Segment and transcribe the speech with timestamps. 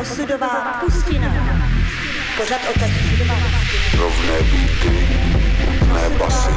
[0.00, 1.28] Osudová pustina.
[2.36, 2.78] Pořad o
[3.98, 5.08] Rovné beaty,
[5.92, 6.50] ne basy.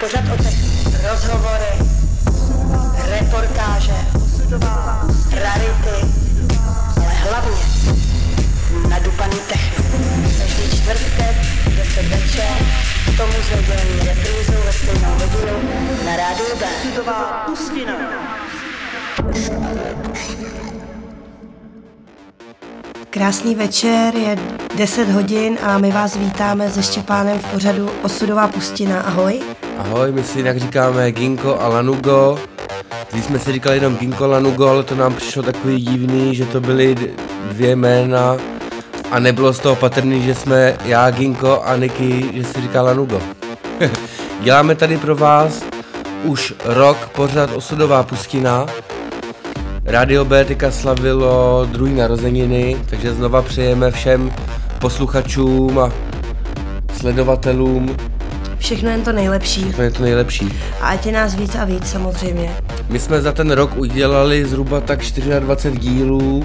[0.00, 0.36] Pořad o
[1.10, 1.72] rozhovory,
[3.10, 3.96] reportáže,
[5.32, 6.06] rarity,
[6.96, 7.64] ale hlavně
[8.88, 9.79] nadupaný technik.
[10.82, 11.36] Čtvrtek,
[11.76, 12.56] 10 večer,
[13.04, 15.68] k tomu s nedělní reprízou ve stejnou hodinu
[16.06, 16.66] na rádiu B.
[16.84, 17.92] Osudová pustina.
[23.10, 24.38] Krásný večer, je
[24.76, 29.00] 10 hodin a my vás vítáme se Štěpánem v pořadu Osudová pustina.
[29.00, 29.40] Ahoj.
[29.78, 32.38] Ahoj, my si jinak říkáme Ginko a Lanugo.
[33.12, 36.60] Když jsme si říkali jenom Ginko Lanugo, ale to nám přišlo takový divný, že to
[36.60, 36.94] byly
[37.50, 38.36] dvě jména
[39.10, 43.20] a nebylo z toho patrný, že jsme já Ginko a Niky, že si říká Lanugo.
[44.42, 45.62] Děláme tady pro vás
[46.24, 48.66] už rok pořad Osudová pustina.
[49.84, 54.32] Radio B teďka slavilo druhý narozeniny, takže znova přejeme všem
[54.78, 55.92] posluchačům a
[56.98, 57.96] sledovatelům,
[58.58, 59.64] Všechno jen to nejlepší.
[59.72, 60.48] to je to nejlepší.
[60.80, 62.56] A ať je nás víc a víc samozřejmě.
[62.88, 64.98] My jsme za ten rok udělali zhruba tak
[65.40, 66.44] 24 dílů,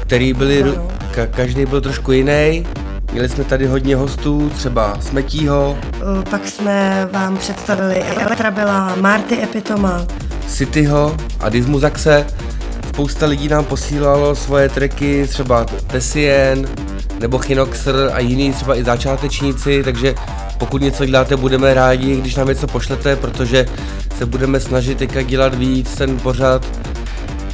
[0.00, 0.88] který byli, ru- Ano.
[1.18, 2.66] Ka- každý byl trošku jiný.
[3.12, 5.78] Měli jsme tady hodně hostů, třeba Smetího,
[6.16, 10.06] Uh, Pak jsme vám představili Elektrabela, Marty Epitoma,
[10.46, 12.26] Cityho a Dismuzaxe.
[12.88, 16.68] Spousta lidí nám posílalo svoje tracky, třeba Tessien
[17.20, 20.14] nebo Chinoxer a jiný třeba i začátečníci, takže
[20.58, 23.66] pokud něco děláte, budeme rádi, když nám něco pošlete, protože
[24.18, 26.66] se budeme snažit teďka dělat víc ten pořad,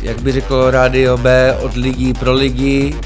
[0.03, 2.97] jak by řeklo Rádio B, od lidí pro lidi,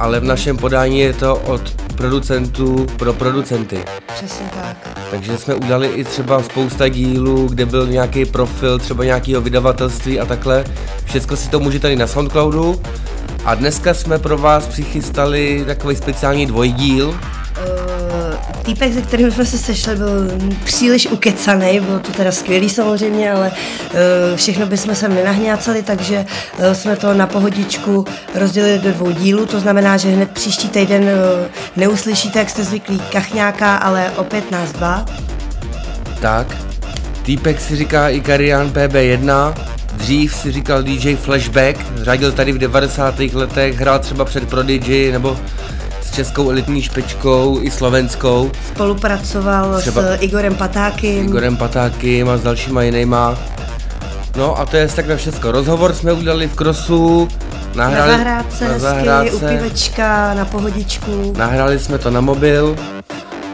[0.00, 3.84] ale v našem podání je to od producentů pro producenty.
[4.14, 4.76] přesně tak.
[5.10, 10.24] Takže jsme udělali i třeba spousta dílů, kde byl nějaký profil třeba nějakého vydavatelství a
[10.24, 10.64] takhle.
[11.04, 12.80] Všechno si to můžete tady na Soundcloudu.
[13.44, 17.08] A dneska jsme pro vás přichystali takový speciální dvojdíl.
[17.08, 17.99] Uh,
[18.62, 20.08] Týpek, se kterým jsme se sešli, byl
[20.64, 26.26] příliš ukecaný, bylo to teda skvělý samozřejmě, ale uh, všechno bychom sem nenahňácali, takže
[26.58, 28.04] uh, jsme to na pohodičku
[28.34, 31.08] rozdělili do dvou dílů, to znamená, že hned příští týden uh,
[31.76, 35.04] neuslyšíte, jak jste zvyklí, kachňáka, ale opět nás dva.
[36.20, 36.56] Tak,
[37.22, 39.54] týpek si říká Ikarian PB1,
[39.94, 43.20] dřív si říkal DJ Flashback, řadil tady v 90.
[43.20, 45.36] letech, hrál třeba před Prodigy nebo
[46.10, 48.50] s českou elitní špičkou i slovenskou.
[48.68, 51.10] Spolupracoval Třeba- s Igorem Patákem.
[51.24, 53.38] Igorem Patákem a s dalšíma jinýma.
[54.36, 55.52] No a to je tak na všecko.
[55.52, 57.28] Rozhovor jsme udělali v Krosu,
[57.74, 61.32] Na nahráli, zahrádce, na hezky, zahrádce, u pivečka, na pohodičku.
[61.38, 62.76] nahráli jsme to na mobil.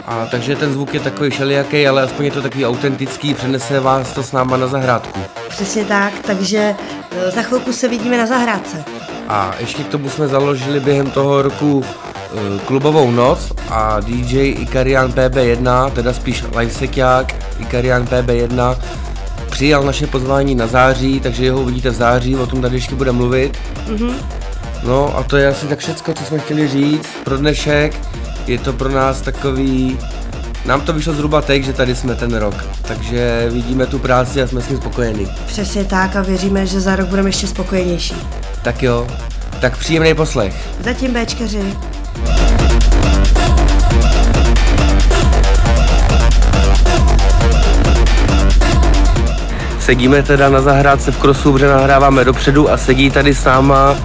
[0.07, 4.13] A takže ten zvuk je takový všelijaký, ale aspoň je to takový autentický, přenese vás
[4.13, 5.21] to s náma na zahrádku.
[5.49, 6.75] Přesně tak, takže
[7.27, 8.85] eh, za chvilku se vidíme na zahrádce.
[9.29, 11.85] A ještě k tomu jsme založili během toho roku
[12.65, 18.77] klubovou noc a DJ Ikarian PB1, teda spíš Lifesekiák Ikarian PB1,
[19.51, 23.13] přijal naše pozvání na září, takže jeho uvidíte v září, o tom tady ještě bude
[23.13, 23.59] mluvit.
[24.83, 28.01] No a to je asi tak všecko, co jsme chtěli říct pro dnešek.
[28.47, 29.99] Je to pro nás takový...
[30.67, 34.47] Nám to vyšlo zhruba teď, že tady jsme ten rok, takže vidíme tu práci a
[34.47, 35.29] jsme s tím spokojení.
[35.47, 38.17] Přesně tak a věříme, že za rok budeme ještě spokojenější.
[38.63, 39.07] Tak jo,
[39.61, 40.55] tak příjemný poslech.
[40.81, 41.75] Zatím Bčkaři.
[49.87, 53.97] Sedíme teda na zahrádce v Krosu, protože nahráváme dopředu a sedí tady s náma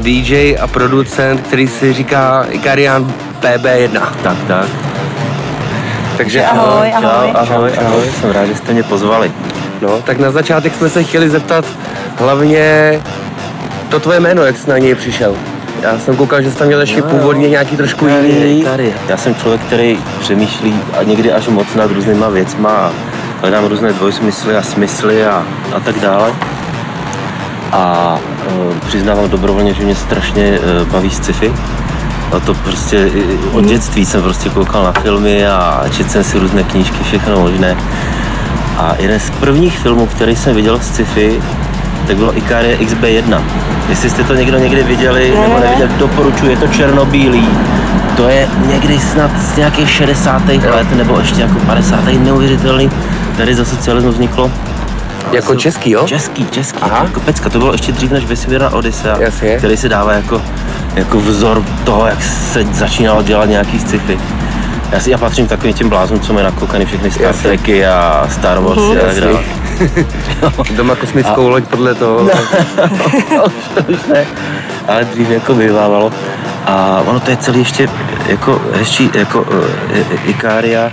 [0.00, 4.02] DJ a producent, který si říká Ikarian PB1.
[4.22, 4.66] Tak, tak.
[6.16, 7.32] Takže Ahoj, ahoj.
[7.32, 9.32] Čau, ahoj, ahoj, jsem rád, že jste mě pozvali.
[9.82, 11.64] No, tak na začátek jsme se chtěli zeptat
[12.18, 13.00] hlavně
[13.88, 15.34] to tvoje jméno, jak jsi na něj přišel.
[15.82, 18.62] Já jsem koukal, že jsi tam měl ještě původně nějaký trošku jiný.
[18.64, 22.92] Tady, já jsem člověk, který přemýšlí a někdy až moc nad různýma věcma a
[23.40, 26.32] hledám různé dvojsmysly a smysly a, a tak dále.
[27.72, 28.18] A
[28.48, 31.52] e, přiznávám dobrovolně, že mě strašně e, baví sci-fi.
[32.32, 33.10] A to prostě
[33.52, 37.76] od dětství jsem prostě koukal na filmy a četl jsem si různé knížky, všechno možné.
[38.78, 41.42] A jeden z prvních filmů, který jsem viděl z sci-fi,
[42.06, 43.42] tak bylo Ikarie XB1.
[43.88, 47.48] Jestli jste to někdo někdy viděli nebo neviděli, doporučuji, je to černobílý.
[48.16, 50.42] To je někdy snad z nějakých 60.
[50.48, 52.04] let nebo ještě jako 50.
[52.04, 52.90] neuvěřitelný.
[53.36, 54.50] Tady za socialismu vzniklo.
[55.32, 56.02] Jako český, jo?
[56.06, 57.00] Český, český, Aha.
[57.04, 57.50] jako pecka.
[57.50, 59.56] To bylo ještě dřív než Vesmírná Odyssea, Jasně.
[59.56, 60.42] který se dává jako,
[60.94, 64.18] jako vzor toho, jak se začínalo dělat nějaký sci-fi.
[64.92, 67.34] Já, si, já patřím k takovým těm blázům, co mají nakoukaný všechny Star.
[67.34, 69.40] Treky a Star Wars a tak dále.
[70.76, 72.22] Doma kosmickou loď podle toho.
[72.22, 72.30] No.
[73.28, 74.26] to, už, to už ne,
[74.88, 76.12] ale dřív jako bývávalo.
[76.66, 77.88] A ono to je celý ještě
[78.26, 79.64] jako hezčí, jako uh,
[80.24, 80.90] Ikária,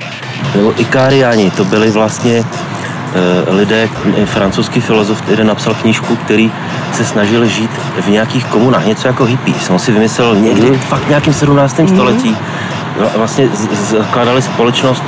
[0.56, 6.51] nebo Ikáriáni, to byli vlastně uh, lidé, eh, francouzský filozof, který napsal knížku, který
[6.94, 7.71] se snažil žít
[8.01, 9.69] v nějakých komunách, něco jako hippies.
[9.69, 10.80] On si vymyslel někdy, mm.
[10.80, 11.80] fakt v nějakém 17.
[11.80, 11.88] Mm.
[11.88, 12.38] století,
[13.15, 13.50] vlastně
[13.89, 15.03] zakládali společnost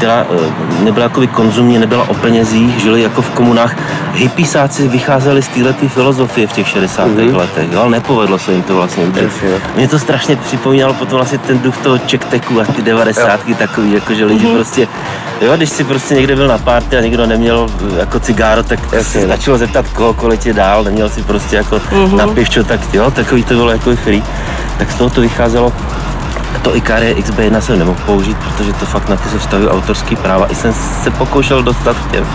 [0.00, 3.76] která eh, nebyla jako konzumní, nebyla o penězích, žili jako v komunách.
[4.14, 7.08] Hypisáci vycházeli z této filozofie v těch 60.
[7.08, 7.36] Mm-hmm.
[7.36, 9.60] letech, jo, ale nepovedlo se jim to vlastně udržet.
[9.76, 13.40] Mě to strašně připomínalo potom vlastně ten duch toho čekteku a ty 90.
[13.46, 13.54] Jo.
[13.58, 14.54] takový, jako že lidi mm-hmm.
[14.54, 14.88] prostě,
[15.40, 18.80] jo, když si prostě někde byl na párty a někdo neměl eh, jako cigáro, tak
[18.92, 19.22] Jasně.
[19.22, 22.16] stačilo zeptat kohokoliv tě dál, neměl si prostě jako mm-hmm.
[22.16, 24.22] na pivčo, tak jo, takový to bylo jako free.
[24.78, 25.72] Tak z toho to vycházelo
[26.58, 30.46] to Icaria XB1 jsem nemohl použít, protože to fakt na to se vztahují autorský práva.
[30.46, 32.26] I jsem se pokoušel dostat těm,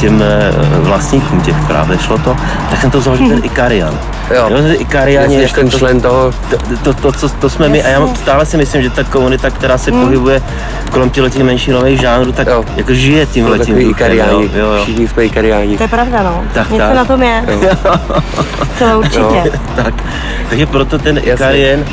[0.00, 2.36] těm eh, vlastníkům těch práv, nešlo to,
[2.70, 3.98] tak jsem to vzal, ten Icarian.
[4.34, 6.32] Jo, jo Icariani, jako ten člen toho...
[6.50, 9.50] To, to, to, to, to jsme my a já stále si myslím, že ta komunita,
[9.50, 10.04] která se hmm.
[10.04, 10.42] pohybuje
[10.90, 12.64] kolem těch menšinových žánrů, tak jo.
[12.76, 14.82] jako žije tím letím Ikariáni, jo, jo.
[14.82, 15.76] všichni jsme Ikariáni.
[15.76, 16.44] To je pravda, no.
[16.54, 16.96] Tak, Něco tak.
[16.96, 17.44] na tom je.
[18.78, 19.18] Co určitě.
[19.18, 19.44] Jo.
[19.76, 19.94] tak.
[20.48, 21.84] Takže proto ten Ikarian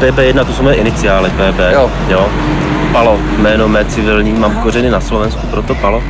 [0.00, 1.58] PB1, to jsou moje iniciály, PB.
[1.72, 1.90] Jo.
[2.08, 2.28] jo.
[2.92, 6.02] Palo, jméno mé civilní, mám kořeny na Slovensku, proto Palo.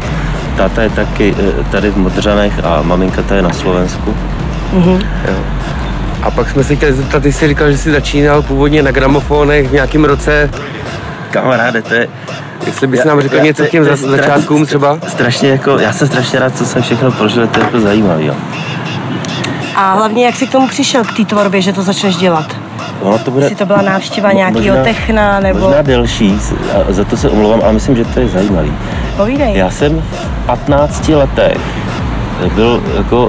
[0.57, 4.15] Táta je taky eh, tady v Modřanech a maminka ta je na Slovensku.
[4.75, 5.07] Mm-hmm.
[5.29, 5.37] Jo.
[6.23, 9.69] A pak jsme se chtěli zeptat, ty jsi říkal, že jsi začínal původně na gramofonech
[9.69, 10.51] v nějakém roce.
[11.31, 12.09] Kamaráde, to je,
[12.67, 14.99] Jestli bys já, nám řekl já, něco k těm začátkům třeba?
[15.09, 18.35] Strašně jako, já jsem strašně rád, co jsem všechno prožil, to je jako zajímavý, jo.
[19.77, 22.57] A hlavně, jak jsi k tomu přišel, k té tvorbě, že to začneš dělat?
[23.01, 25.61] Ono to bude, Jestli to byla návštěva nějakého techna, nebo...
[25.61, 26.39] Možná delší,
[26.89, 28.73] za to se omlouvám, ale myslím, že to je zajímavý.
[29.17, 29.57] Povídej.
[29.57, 31.59] Já jsem v 15 letech
[32.55, 33.29] byl jako,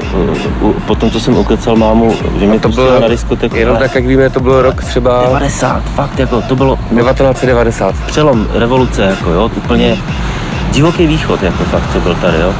[0.87, 3.55] po tom, co jsem ukecal mámu, že mě to bylo na diskoteku.
[3.55, 5.23] Jenom tak, jak víme, to bylo rok třeba...
[5.23, 6.75] 90, fakt jako, to bylo...
[6.75, 7.95] 1990.
[8.05, 9.97] Přelom revoluce, jako jo, úplně
[10.71, 12.53] divoký východ, jako fakt, co byl tady, jo.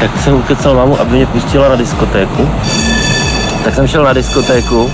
[0.00, 2.48] Tak jsem ukecal mámu, aby mě pustila na diskotéku.
[3.64, 4.90] Tak jsem šel na diskotéku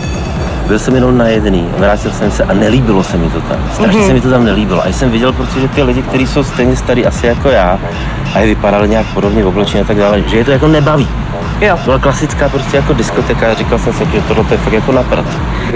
[0.66, 3.58] byl jsem jenom na jedný, vrátil jsem se a nelíbilo se mi to tam.
[3.72, 4.06] Strašně mm-hmm.
[4.06, 4.86] se mi to tam nelíbilo.
[4.86, 7.78] A jsem viděl, protože ty lidi, kteří jsou stejně starý asi jako já,
[8.34, 11.08] a je vypadali nějak podobně v oblečení a tak dále, že je to jako nebaví.
[11.60, 11.76] Jo.
[11.76, 14.92] To byla klasická prostě jako diskoteka a říkal jsem si, že tohle je fakt jako
[14.92, 15.24] naprat.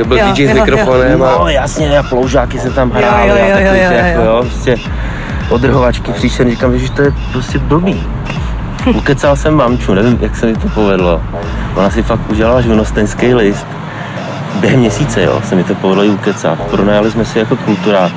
[0.06, 1.36] Byl jo, DJ s mikrofonem a...
[1.38, 4.22] No jasně, a ploužáky se tam hrály jo, jo, jo, a takový jo, jo, jako,
[4.22, 4.76] jo, prostě
[5.48, 8.06] odrhovačky příšerný, říkám, že to je prostě blbý.
[8.94, 11.22] Ukecal jsem mamču, nevím, jak se mi to povedlo.
[11.74, 13.66] Ona si fakt udělala živnostenský list
[14.60, 16.60] během měsíce, jo, se mi to povedlo ukecat.
[16.60, 18.12] Pronajali jsme si jako kulturák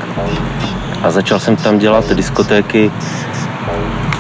[1.04, 2.92] a začal jsem tam dělat diskotéky,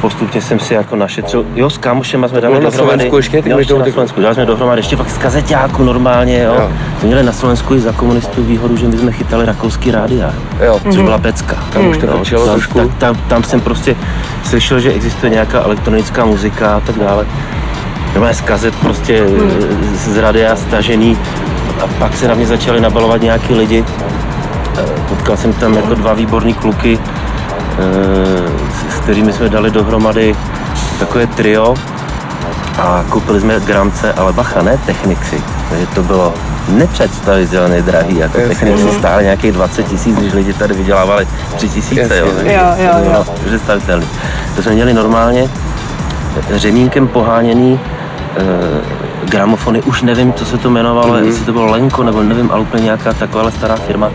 [0.01, 3.09] postupně jsem si jako našetřil, jo, s kámošema jsme dali dohromady.
[3.09, 6.55] Na ještě, jo, ještě na Slovensku, dali jsme dohromady, ještě fakt z kazeťáku normálně, jo.
[6.59, 6.71] jo.
[6.99, 10.33] Jsme měli na Slovensku i za komunistů výhodu, že my jsme chytali rakouský rádia,
[10.65, 10.79] jo.
[10.83, 11.55] což byla pecka.
[11.73, 12.79] Tam už to jo, tam, trošku.
[12.79, 13.95] Tam, tam, tam, jsem prostě
[14.43, 17.25] slyšel, že existuje nějaká elektronická muzika a tak dále.
[18.13, 19.95] Normálně z kazet prostě hmm.
[19.95, 21.17] z rádia stažený
[21.83, 23.85] a pak se na mě začali nabalovat nějaký lidi.
[24.77, 27.79] Eh, potkal jsem tam jako dva výborní kluky, eh,
[28.91, 30.35] s kterými jsme dali dohromady
[30.99, 31.75] takové trio
[32.77, 35.43] a koupili jsme gramce, ale bacha, ne Technixy.
[35.69, 36.33] Takže to bylo
[36.67, 42.27] nepředstavitelně drahý, jako Technixy stále nějakých 20 tisíc, když lidi tady vydělávali 3 tisíce, jo.
[42.43, 43.25] Jo, jo, jo.
[43.45, 44.07] Představitelný.
[44.55, 45.49] To jsme měli normálně
[46.55, 47.79] řemínkem poháněný
[49.29, 51.25] gramofony, už nevím, co se to jmenovalo, mm-hmm.
[51.25, 54.11] jestli to bylo Lenko, nebo nevím, ale úplně nějaká taková stará firma.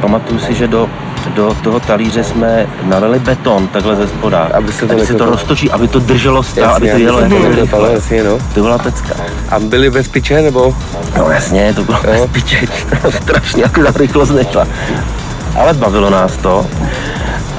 [0.00, 0.88] Pamatuju si, že do,
[1.34, 5.26] do toho talíře jsme nalili beton takhle ze spoda, aby se to, aby se to
[5.26, 8.38] roztočí, aby to drželo stál, aby to jelo jako to, jasně, no.
[8.54, 9.14] to byla pecka.
[9.50, 10.76] A byli bez piče, nebo?
[11.16, 12.10] No jasně, to bylo jo.
[12.12, 12.66] bez piče,
[13.22, 14.66] strašně, jako rychlost nešla.
[15.56, 16.66] Ale bavilo nás to.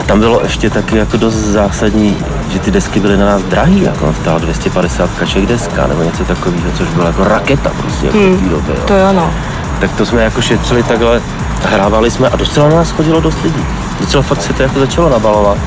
[0.04, 2.18] A tam bylo ještě taky jako dost zásadní,
[2.50, 6.26] že ty desky byly na nás drahý, jako on stál 250 kaček deska nebo něco
[6.26, 8.76] takového, což byla jako raketa prostě jako hmm, v té době.
[8.76, 8.84] Jo.
[8.88, 9.32] To jo, no.
[9.80, 11.22] Tak to jsme jako šetřili takhle,
[11.64, 13.66] hrávali jsme a docela na nás chodilo dost lidí.
[14.00, 15.58] Docela fakt se to jako začalo nabalovat.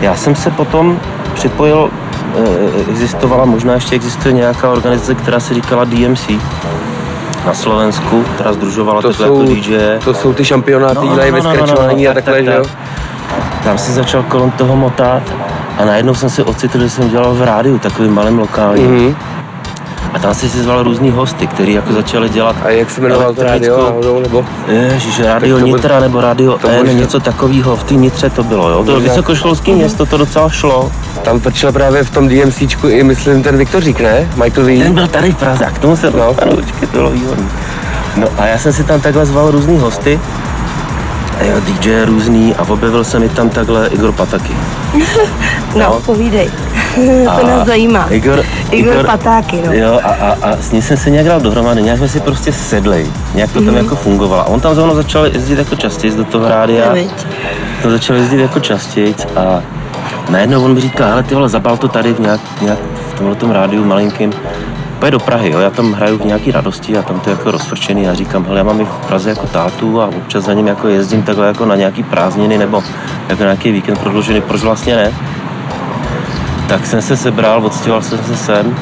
[0.00, 1.00] Já jsem se potom
[1.34, 1.90] připojil,
[2.36, 6.40] eh, existovala, možná ještě existuje nějaká organizace, která se říkala DMC,
[7.46, 9.78] na Slovensku, která združovala to jsou, jako DJ.
[10.04, 12.64] To jsou ty šampionáty, no, no, no, no, no, no, a takhle, tak, že jo?
[13.64, 15.22] Tam si začal kolem toho motat
[15.78, 18.90] a najednou jsem si ocitl, že jsem dělal v rádiu, takovým malým lokálním.
[18.90, 19.16] Mm-hmm.
[20.12, 23.34] A tam si si zval různý hosty, který jako začali dělat A jak se jmenoval
[23.34, 24.44] to rádio nebo?
[24.68, 28.70] Ježiš, to bude- Nitra nebo Radio to N, něco takového, v té Nitře to bylo,
[28.70, 28.84] jo.
[28.84, 30.92] To vysokoškolské město, to docela šlo.
[31.22, 34.28] Tam točil právě v tom DMCčku i, myslím, ten Viktořík, ne?
[34.36, 34.82] Michael V.
[34.82, 36.34] Ten byl tady v Praze, k tomu se No.
[36.34, 37.48] počkej, to bylo výborný.
[38.16, 40.20] No a já jsem si tam takhle zval různý hosty,
[41.40, 44.52] a jo, DJ různý a objevil se mi tam takhle Igor Pataky.
[45.74, 46.00] No, No.
[46.06, 46.50] povídej.
[47.40, 48.06] to nás zajímá.
[48.10, 49.72] Igor, Igor Patáky, no.
[49.72, 52.52] Jo, a, a, a s ním jsem se nějak dal dohromady, nějak jsme si prostě
[52.52, 53.66] sedli, nějak to Mhm.
[53.66, 54.42] tam jako fungovalo.
[54.42, 56.94] A on tam zrovna začal jezdit jako častěji do toho rádia.
[57.82, 59.62] To začal jezdit jako častěji a
[60.28, 62.78] najednou on mi říká, hele ty vole, zabal to tady v, nějak, nějak
[63.10, 64.32] v tomhle tom rádiu malinkým.
[65.04, 67.50] Pojď do Prahy, jo, já tam hraju v nějaký radosti a tam to je jako
[67.50, 68.02] rozfrčený.
[68.04, 70.88] Já říkám, hele, já mám i v Praze jako tátu a občas za ním jako
[70.88, 72.82] jezdím takhle jako na nějaký prázdniny nebo
[73.28, 75.12] jako nějaký víkend prodloužený, proč vlastně ne?
[76.68, 78.76] Tak jsem se sebral, odstěhoval jsem se sem.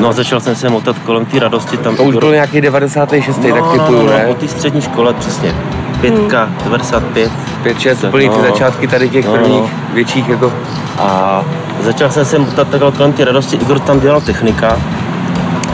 [0.00, 1.76] No a začal jsem se motat kolem té radosti.
[1.76, 3.36] Tam To už byl nějaký 96.
[3.38, 4.24] tak no, typuju, no, no, ne?
[4.26, 5.54] po té střední škole přesně.
[6.00, 7.32] Pětka, 95.
[7.62, 8.42] 5, 6, Tak úplný ty no.
[8.42, 9.94] začátky tady těch No, prvních no.
[9.94, 10.52] větších jako...
[10.98, 11.42] A
[11.80, 13.56] začal jsem se motat takhle kolem té radosti.
[13.56, 14.76] Igor tam dělal technika.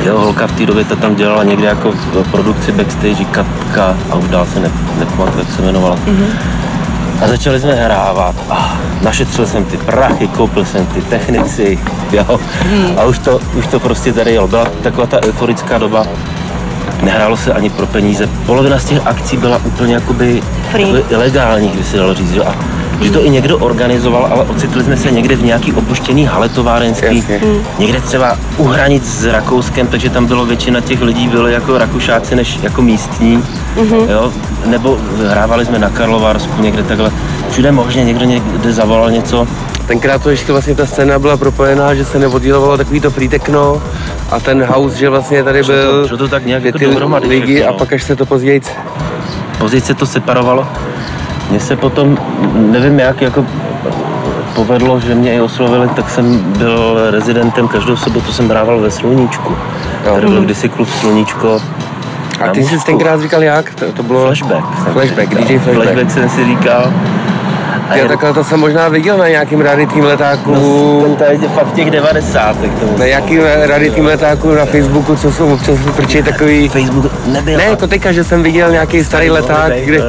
[0.05, 4.15] Jo, holka v té době ta tam dělala někde jako v produkci backstage, Katka a
[4.15, 5.97] už dál se ne, nepamatuju, jak se jmenovala.
[7.25, 11.79] A začali jsme hrávat a našetřil jsem ty prachy, koupil jsem ty technici,
[12.13, 12.41] jo.
[12.97, 14.49] A už to, už to prostě tady jelo.
[14.49, 16.07] Byla taková ta euforická doba,
[17.03, 18.29] nehrálo se ani pro peníze.
[18.47, 20.43] Polovina z těch akcí byla úplně jakoby,
[20.79, 22.33] jakoby ilegálních, by se dalo říct.
[22.33, 22.45] Jo?
[22.47, 22.55] A
[23.01, 27.17] že to i někdo organizoval, ale ocitli jsme se někde v nějaký opuštěný hale továrenský,
[27.17, 27.41] Jasně.
[27.79, 32.37] někde třeba u hranic s Rakouskem, takže tam bylo většina těch lidí bylo jako Rakušáci
[32.37, 33.45] než jako místní,
[34.11, 34.33] jo?
[34.67, 37.11] nebo hrávali jsme na Karlovarsku někde takhle.
[37.51, 39.47] Všude možně někdo někde zavolal něco,
[39.87, 43.83] Tenkrát to ještě vlastně ta scéna byla propojená, že se neoddělovalo takový to free techno
[44.31, 46.79] a ten house, že vlastně tady Šlo to- byl šlo to tak nějak že jako
[46.79, 47.79] ty dohromady lidi všechno, a no.
[47.79, 48.61] pak až se to později
[49.59, 50.67] později se to separovalo.
[51.51, 52.19] Mně se potom,
[52.55, 53.45] nevím jak, jako
[54.55, 59.57] povedlo, že mě i oslovili, tak jsem byl rezidentem, každou sobotu jsem hrával ve Sluníčku.
[60.07, 60.15] Jo.
[60.15, 61.61] Tady byl kdysi klub Sluníčko.
[62.41, 63.75] A ty jsi tenkrát říkal jak?
[63.75, 64.25] To, to bylo...
[64.25, 64.65] Flashback.
[64.93, 65.35] Flashback.
[65.35, 65.75] DJ Flashback.
[65.75, 66.93] Flashback jsem si říkal.
[67.89, 70.55] A Já je- takhle to jsem možná viděl na nějakým raditým letáku.
[70.55, 72.57] no, ten tady je fakt v těch 90.
[72.99, 76.69] Na nějakým raditým letáku na Facebooku, co jsou občas frčí takový...
[76.69, 77.57] Facebook nebyl.
[77.57, 80.03] Ne, jako teďka, že jsem viděl nějaký starý leták, kde,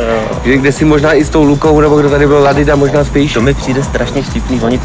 [0.44, 3.34] kde, kde, si možná i s tou Lukou, nebo kdo tady byl Ladida, možná spíš.
[3.34, 4.80] To mi přijde strašně vtipný, oni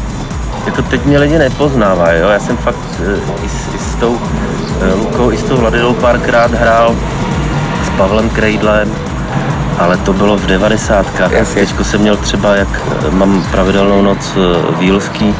[0.65, 2.27] jako teď mě lidi nepoznávají, jo?
[2.29, 4.17] já jsem fakt eh, i s, i s tou
[4.81, 6.95] eh, Lukou, i s tou Vladidou párkrát hrál
[7.85, 8.91] s Pavlem Krejdlem,
[9.79, 11.33] ale to bylo v devadesátkách.
[11.33, 11.61] A Jasně.
[11.61, 15.35] teďko jsem měl třeba, jak eh, mám pravidelnou noc eh, v Jílský,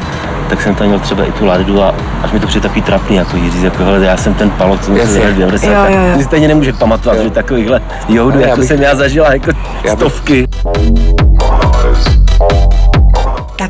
[0.49, 3.15] tak jsem tam měl třeba i tu Ladidu a až mi to přijde takový trapný,
[3.15, 5.67] jako jí říct, jako hele, já jsem ten palo, co se v 90.
[5.67, 6.17] Jo, jo, jo.
[6.17, 9.51] Ty stejně nemůže pamatovat, že takovýchhle joudu, Já jako bych- jsem já zažila, jako
[9.83, 10.47] Já bych- stovky.
[10.47, 11.24] Tak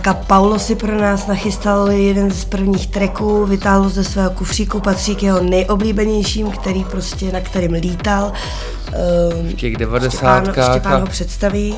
[0.07, 5.15] a Paulo si pro nás nachystal jeden z prvních tracků, vytáhl ze svého kufříku, patří
[5.15, 8.25] k jeho nejoblíbenějším, který prostě, na kterým lítal.
[8.25, 11.75] Um, V těch Štěpán, devadesátkách Štěpán ho a, představí.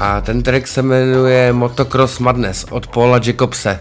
[0.00, 3.80] a ten track se jmenuje Motocross Madness od Paula Jacobse.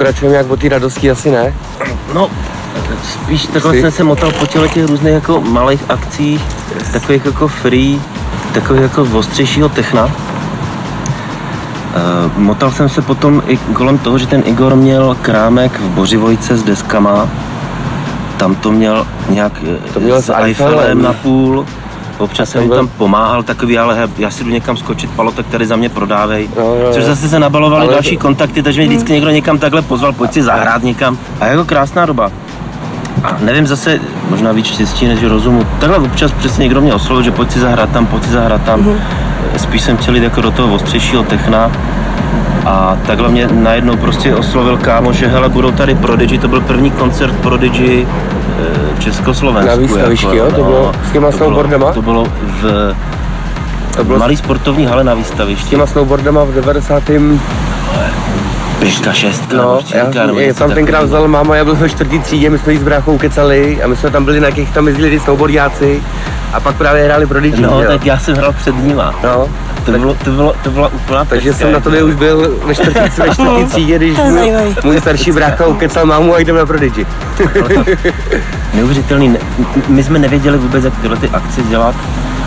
[0.00, 1.54] Pokračujeme jak o té radosti, asi ne?
[2.14, 2.30] No,
[3.02, 6.42] spíš takhle Jsi- jsem se motal po těle těch různých jako malých akcích,
[6.92, 8.00] takových jako free,
[8.54, 10.04] takových jako ostřejšího techna.
[10.04, 10.10] Uh,
[12.36, 16.62] motal jsem se potom i kolem toho, že ten Igor měl krámek v Bořivojce s
[16.62, 17.28] deskama.
[18.36, 20.78] Tam to měl nějak eh, To měl s s Eiffelem.
[20.78, 21.66] Eiffelem na půl.
[22.20, 25.10] Občas jsem Tam jim byl- tam pomáhal takový, ale he, já si jdu někam skočit,
[25.10, 26.48] palotek tady za mě prodávej.
[26.56, 26.92] Jo, jo, jo.
[26.92, 30.32] Což zase se nabalovali Ale další kontakty, takže mě vždycky někdo někam takhle pozval, pojď
[30.32, 31.18] si zahrát někam.
[31.40, 32.30] A jako krásná doba.
[33.24, 33.98] A nevím zase,
[34.30, 35.66] možná víc štěstí než rozumu.
[35.80, 38.80] Takhle občas přesně někdo mě oslovil, že pojď si zahrát tam, pojď si zahrát tam.
[38.80, 38.96] Mhm.
[39.56, 41.70] Spíš jsem chtěl jít jako do toho ostřejšího techna.
[42.66, 46.90] A takhle mě najednou prostě oslovil kámo, že hele, budou tady Prodigy, to byl první
[46.90, 48.64] koncert Prodigy eh,
[48.96, 49.70] v Československu.
[49.76, 50.46] Na výstavišti, jo?
[50.56, 51.92] To bylo s těma to bylo- snowboardama?
[51.92, 52.24] To bylo
[52.62, 52.94] v
[53.96, 55.70] To bylo malý sportovní hale na s výstavišti.
[55.70, 57.02] těma snowboardama v 90.
[58.78, 59.78] Pěška šestka, No,
[60.14, 62.78] já, nebo já tam tenkrát vzal máma, já byl ve čtvrtý třídě, my jsme jí
[62.78, 66.02] s bráchou kecali a my jsme tam byli na jakých tam jezdili ty snowboardiáci
[66.52, 67.88] a pak právě hráli pro DJ, No, jo.
[67.90, 69.14] tak já jsem hrál před nima.
[69.24, 69.46] No,
[69.92, 71.84] To, bylo, to, bylo, to byla úplná takže pecka, jsem na jako.
[71.84, 76.06] tobě už byl ve čtvrtý, ve čtvrtý třídě, když To je můj, starší brácha ukecal
[76.06, 77.06] mámu a jdeme na Prodigy.
[78.74, 79.28] Neuvěřitelný.
[79.28, 79.38] Ne-
[79.88, 81.94] My jsme nevěděli vůbec, jak tyhle ty akce dělat.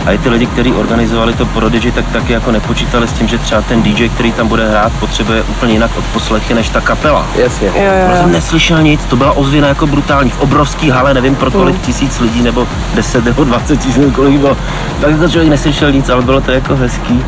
[0.06, 3.38] A i ty lidi, kteří organizovali to Prodigy, tak taky jako nepočítali s tím, že
[3.38, 7.26] třeba ten DJ, který tam bude hrát, potřebuje úplně jinak odposlechy než ta kapela.
[7.36, 7.66] Jasně.
[7.66, 11.34] Jo, Já jo, jsem neslyšel nic, to byla ozvěna jako brutální, v obrovský hale, nevím
[11.36, 14.56] pro kolik tisíc lidí, nebo 10 nebo 20 tisíc, nebo kolik bylo.
[15.00, 17.24] Tak jako člověk neslyšel nic, ale bylo to jako hezký.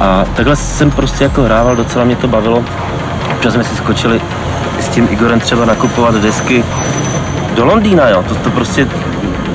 [0.00, 2.64] A takhle jsem prostě jako hrával, docela mě to bavilo.
[3.32, 4.20] Občas jsme si skočili
[4.80, 6.64] s tím Igorem třeba nakupovat desky
[7.54, 8.24] do Londýna, jo.
[8.28, 8.88] To, to prostě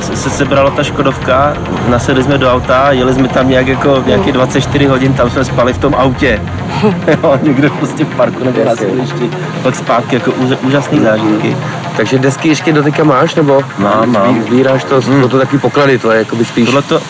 [0.02, 1.54] se, se sebrala ta Škodovka,
[1.88, 5.74] nasedli jsme do auta, jeli jsme tam nějak jako nějaký 24 hodin, tam jsme spali
[5.74, 6.42] v tom autě.
[7.08, 9.30] jo, někde prostě v parku nebo na sídlišti.
[9.64, 11.58] Pak zpátky jako úž, úžasný zážitky.
[11.98, 14.44] Takže desky ještě doteďka máš, nebo Mám, mám.
[14.44, 16.66] Sbíráš to, jsou to takový poklady, to je jakoby spíš...
[16.66, 17.02] Tohle to,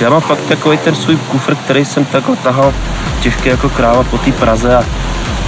[0.00, 2.72] já mám fakt takový ten svůj kufr, který jsem takhle tahal
[3.20, 4.84] těžké jako kráva po té Praze a,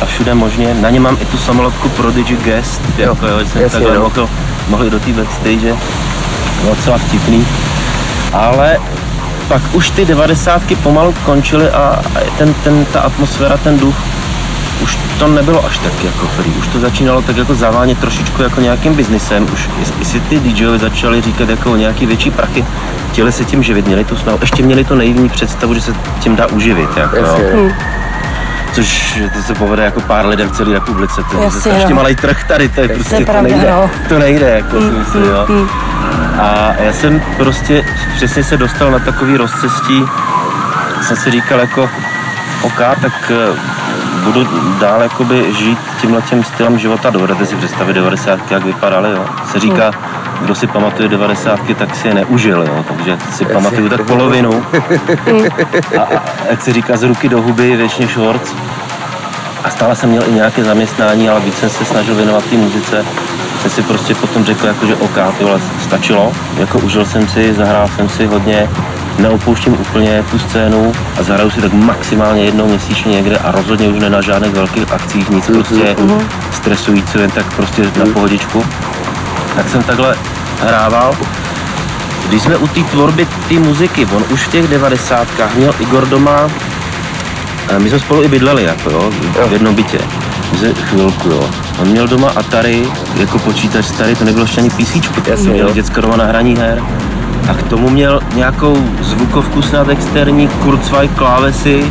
[0.01, 0.75] a všude možně.
[0.75, 4.03] Na ně mám i tu samolepku Prodigy Guest, jako jo, že jsem jasně, takhle no.
[4.03, 4.29] mohl,
[4.69, 5.77] mohl do té backstage.
[6.62, 7.46] Bylo docela vtipný.
[8.33, 8.77] Ale
[9.49, 12.03] pak už ty devadesátky pomalu končily a,
[12.38, 13.94] ten, ten, ta atmosféra, ten duch,
[14.83, 18.61] už to nebylo až tak jako free, už to začínalo tak jako zavánět trošičku jako
[18.61, 19.68] nějakým biznisem, už
[20.01, 22.64] i- si ty DJovi začali říkat jako o nějaký větší prachy,
[23.12, 26.37] chtěli se tím živit, měli tu snahu, ještě měli to naivní představu, že se tím
[26.37, 27.23] dá uživit, jako, jo.
[27.25, 27.75] Jasně.
[28.73, 31.96] což to se povede jako pár lidem v celé republice, to je strašně no.
[31.96, 33.90] malý trh tady, to je prostě, to, pravda, nejde, no.
[34.09, 35.46] to nejde, jako si myslím, jo.
[36.40, 40.05] A já jsem prostě přesně se dostal na takový rozcestí,
[41.03, 41.90] jsem si říkal jako,
[42.62, 43.59] OK, tak eh,
[44.24, 44.48] budu
[44.81, 47.11] dál jakoby žít tímhle tím stylem života.
[47.11, 48.50] Dovedete si představit 90.
[48.50, 49.24] jak vypadaly, jo.
[49.53, 49.90] Se říká,
[50.40, 51.61] kdo si pamatuje 90.
[51.79, 52.85] tak si je neužil, jo.
[52.88, 54.66] Takže si pamatuju tak polovinu.
[55.98, 58.55] A, a, jak se říká, z ruky do huby, většině shorts.
[59.64, 63.05] A stále jsem měl i nějaké zaměstnání, ale víc jsem se snažil věnovat té muzice.
[63.61, 66.33] Jsem si prostě potom řekl, jako, že OK, ty vole, stačilo.
[66.57, 68.68] Jako užil jsem si, zahrál jsem si hodně,
[69.18, 74.01] neopouštím úplně tu scénu a zahraju si tak maximálně jednou měsíčně někde a rozhodně už
[74.01, 75.96] ne na žádných velkých akcích, nic prostě
[76.53, 78.64] stresující, jen tak prostě na pohodičku.
[79.57, 80.16] Tak jsem takhle
[80.62, 81.14] hrával.
[82.29, 86.51] Když jsme u té tvorby té muziky, on už v těch devadesátkách měl Igor doma
[87.79, 89.11] my jsme spolu i bydleli, jako jo,
[89.49, 89.99] v jednom bytě.
[90.59, 91.51] Ze chvilku, jo.
[91.83, 92.87] On měl doma Atari,
[93.17, 94.97] jako počítač starý, to nebylo ještě ani PC,
[95.29, 96.83] Jasně, měl děcka doma na hraní her.
[97.51, 101.85] A k tomu měl nějakou zvukovku snad externí, Kurzweil klávesy,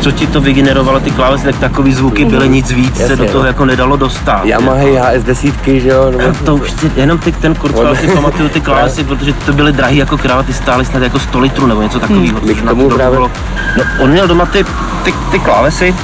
[0.00, 3.24] co ti to vygenerovalo ty klávesy, tak takový zvuky byly nic víc, se Jasně, do
[3.24, 3.46] toho no.
[3.46, 4.44] jako nedalo dostat.
[4.44, 6.10] Yamaha HS desítky, že jo?
[6.18, 6.32] Nebo...
[6.44, 9.96] To už si, jenom ty, ten Kurzweil si pamatuju ty klávesy, protože to byly drahý
[9.96, 12.40] jako kráva, ty stály snad jako 100 litrů nebo něco takového.
[12.40, 14.64] K tomu právě- No, on měl doma ty,
[15.04, 15.94] ty, ty klávesy,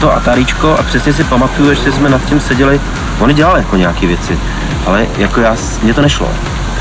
[0.00, 2.80] to Ataríčko a přesně si pamatuju, že jsme nad tím seděli,
[3.18, 4.38] oni dělali jako nějaké věci,
[4.86, 6.28] ale jako já, mně to nešlo.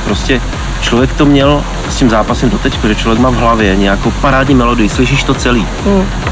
[0.05, 0.41] Prostě
[0.81, 4.55] člověk to měl s tím zápasem do teďka, že člověk má v hlavě nějakou parádní
[4.55, 5.67] melodii, slyšíš to celý,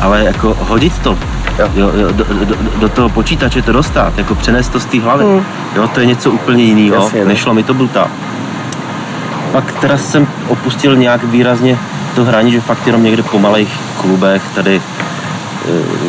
[0.02, 1.18] ale jako hodit to
[1.60, 1.70] Jo.
[1.76, 5.26] jo, jo, do, do, do, toho počítače to dostat, jako přenést to z té hlavy,
[5.76, 7.26] jo, to je něco úplně jiného, no.
[7.26, 8.08] nešlo mi to brutál.
[9.52, 11.78] Pak teda jsem opustil nějak výrazně
[12.16, 13.70] to hraní, že fakt jenom někde po malých
[14.02, 14.82] klubech tady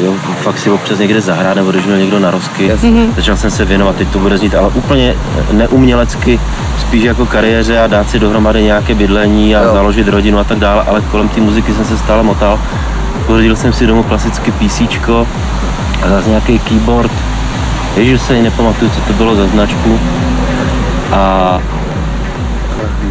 [0.04, 2.72] jo, fakt si občas někde zahrát, nebo když měl někdo na rozky.
[3.16, 5.14] Začal jsem se věnovat, teď to bude znít, ale úplně
[5.52, 6.40] neumělecky,
[6.80, 9.72] spíš jako kariéře a dát si dohromady nějaké bydlení a Jo.
[9.72, 12.58] založit rodinu a tak dále, ale kolem té muziky jsem se stále motal.
[13.26, 14.80] Pořídil jsem si domů klasicky PC
[16.02, 17.12] a zase nějaký keyboard,
[17.96, 19.98] Ježíš se nepamatuju, co to bylo za značku.
[21.12, 21.58] A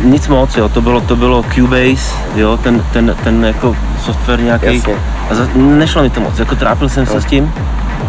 [0.03, 3.75] nic moc, jo, to bylo, to bylo Cubase, jo, ten, ten, ten jako
[4.05, 4.75] software nějaký.
[4.75, 4.95] Jasně.
[5.33, 7.53] A za, nešlo mi to moc, jako trápil jsem se s tím.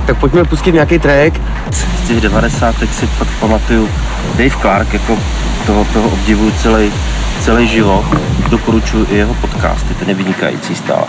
[0.07, 1.41] Tak pojďme pustit nějaký track.
[1.71, 2.75] Z těch 90.
[2.93, 3.89] si fakt pamatuju
[4.37, 5.19] Dave Clark, jako
[5.67, 6.93] toho, toho obdivuju celý,
[7.41, 8.05] celý život.
[8.51, 11.05] Doporučuji i jeho podcasty, ten je vynikající stále.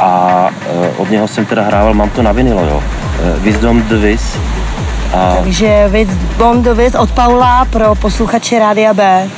[0.00, 0.48] A
[0.84, 2.82] e, od něho jsem teda hrával, mám to na vinilo, jo.
[3.36, 4.38] E, Wisdom the Wiz.
[5.14, 5.90] A Takže
[6.36, 9.28] Bon the Viz od Paula pro posluchače Rádia B.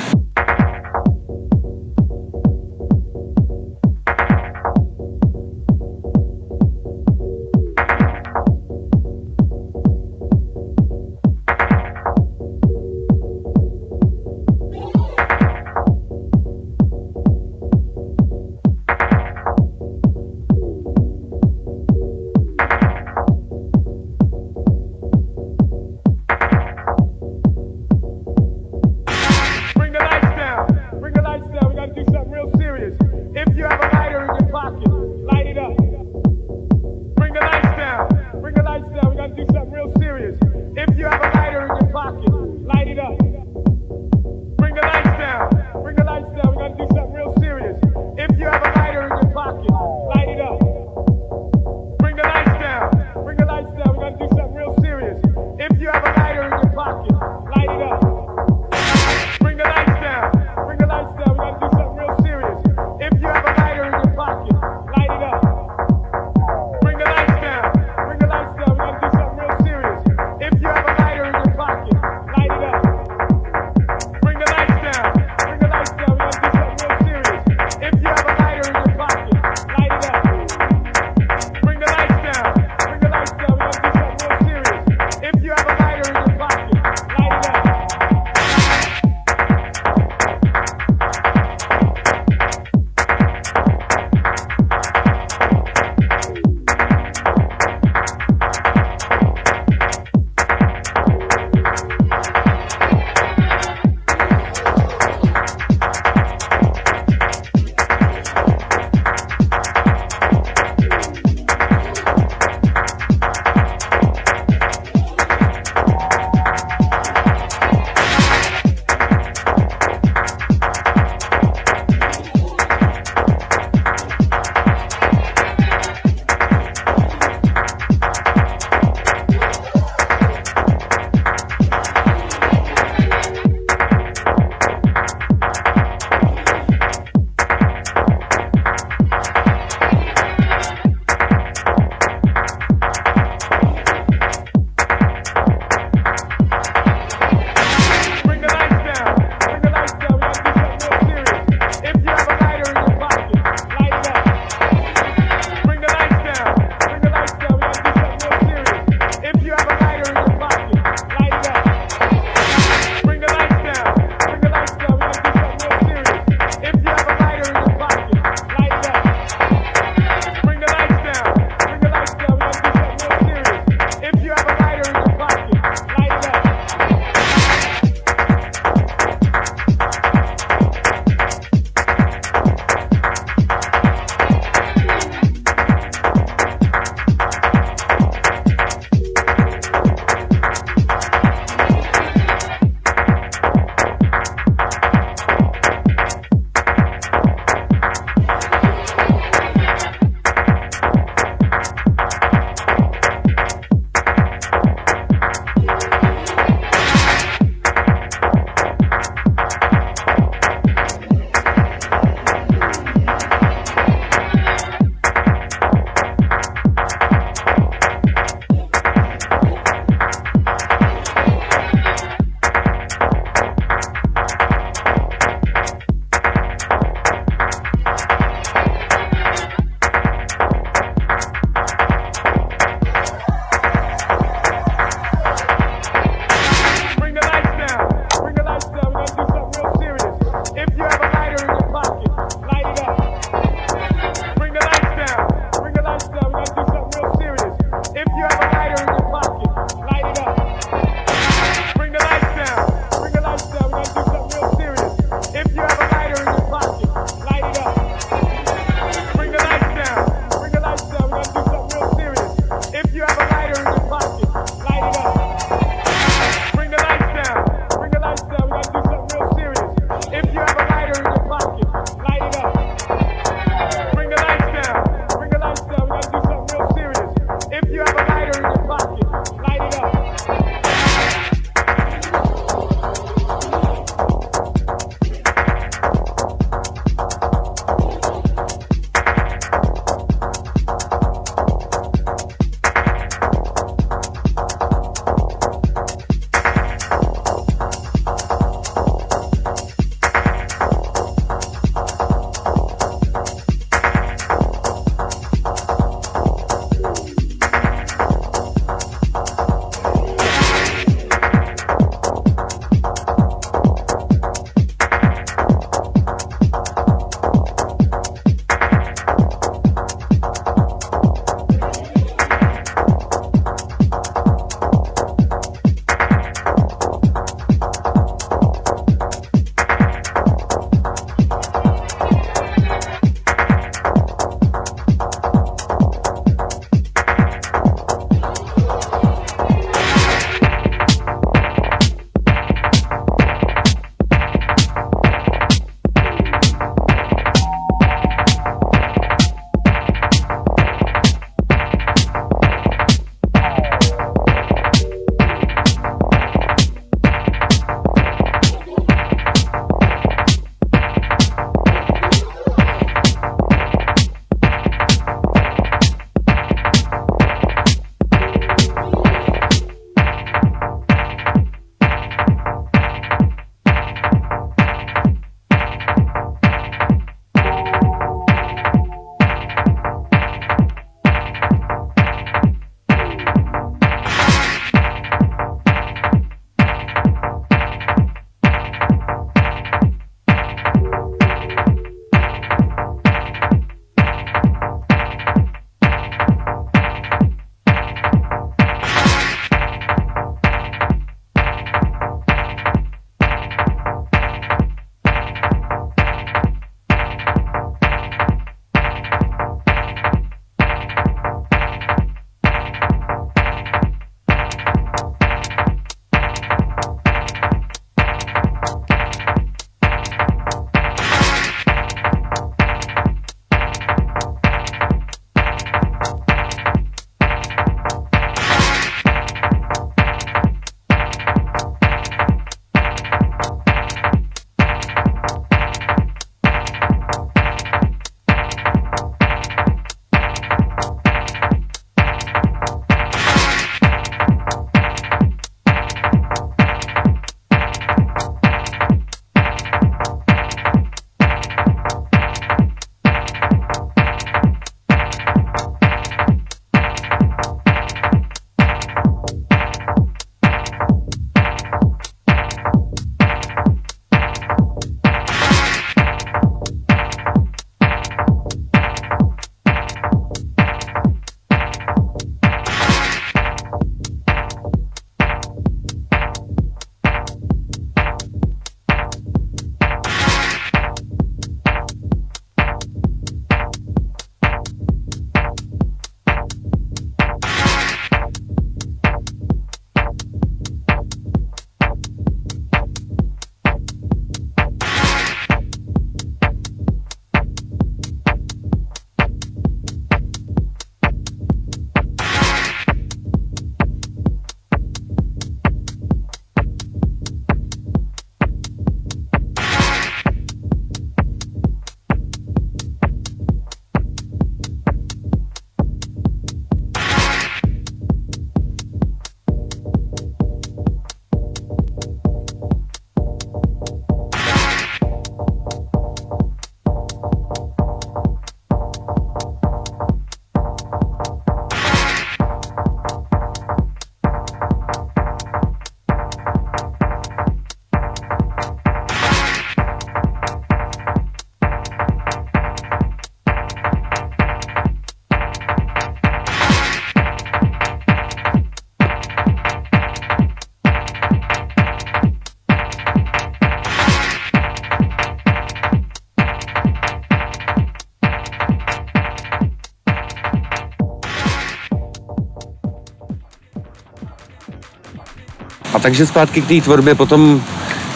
[565.99, 567.61] A takže zpátky k té tvorbě potom,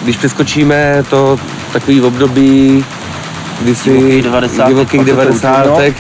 [0.03, 1.38] když přeskočíme to
[1.73, 2.85] takový období,
[3.61, 4.68] kdy si Divokých 90.
[4.68, 5.66] divokých pak to 90.
[5.66, 5.76] no.
[5.76, 5.93] tak,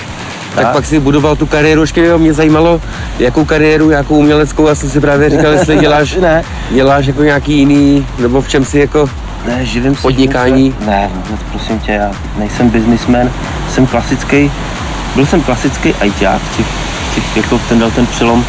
[0.54, 0.72] Tak.
[0.72, 1.80] pak si budoval tu kariéru.
[1.80, 2.80] Ještě jo, mě zajímalo,
[3.18, 6.44] jakou kariéru, jakou uměleckou, já jsem si právě říkal, jestli děláš, Ne.
[6.70, 9.10] děláš jako nějaký jiný, nebo v čem si jako,
[9.46, 10.02] Ne, živím se.
[10.02, 10.62] Podnikání?
[10.64, 10.90] živím se.
[10.90, 13.30] Ne, vůbec, prosím tě, já nejsem businessman,
[13.74, 14.50] jsem klasický,
[15.14, 16.66] byl jsem klasický ajťák, těch,
[17.14, 18.44] těch, jako ten dal ten přelom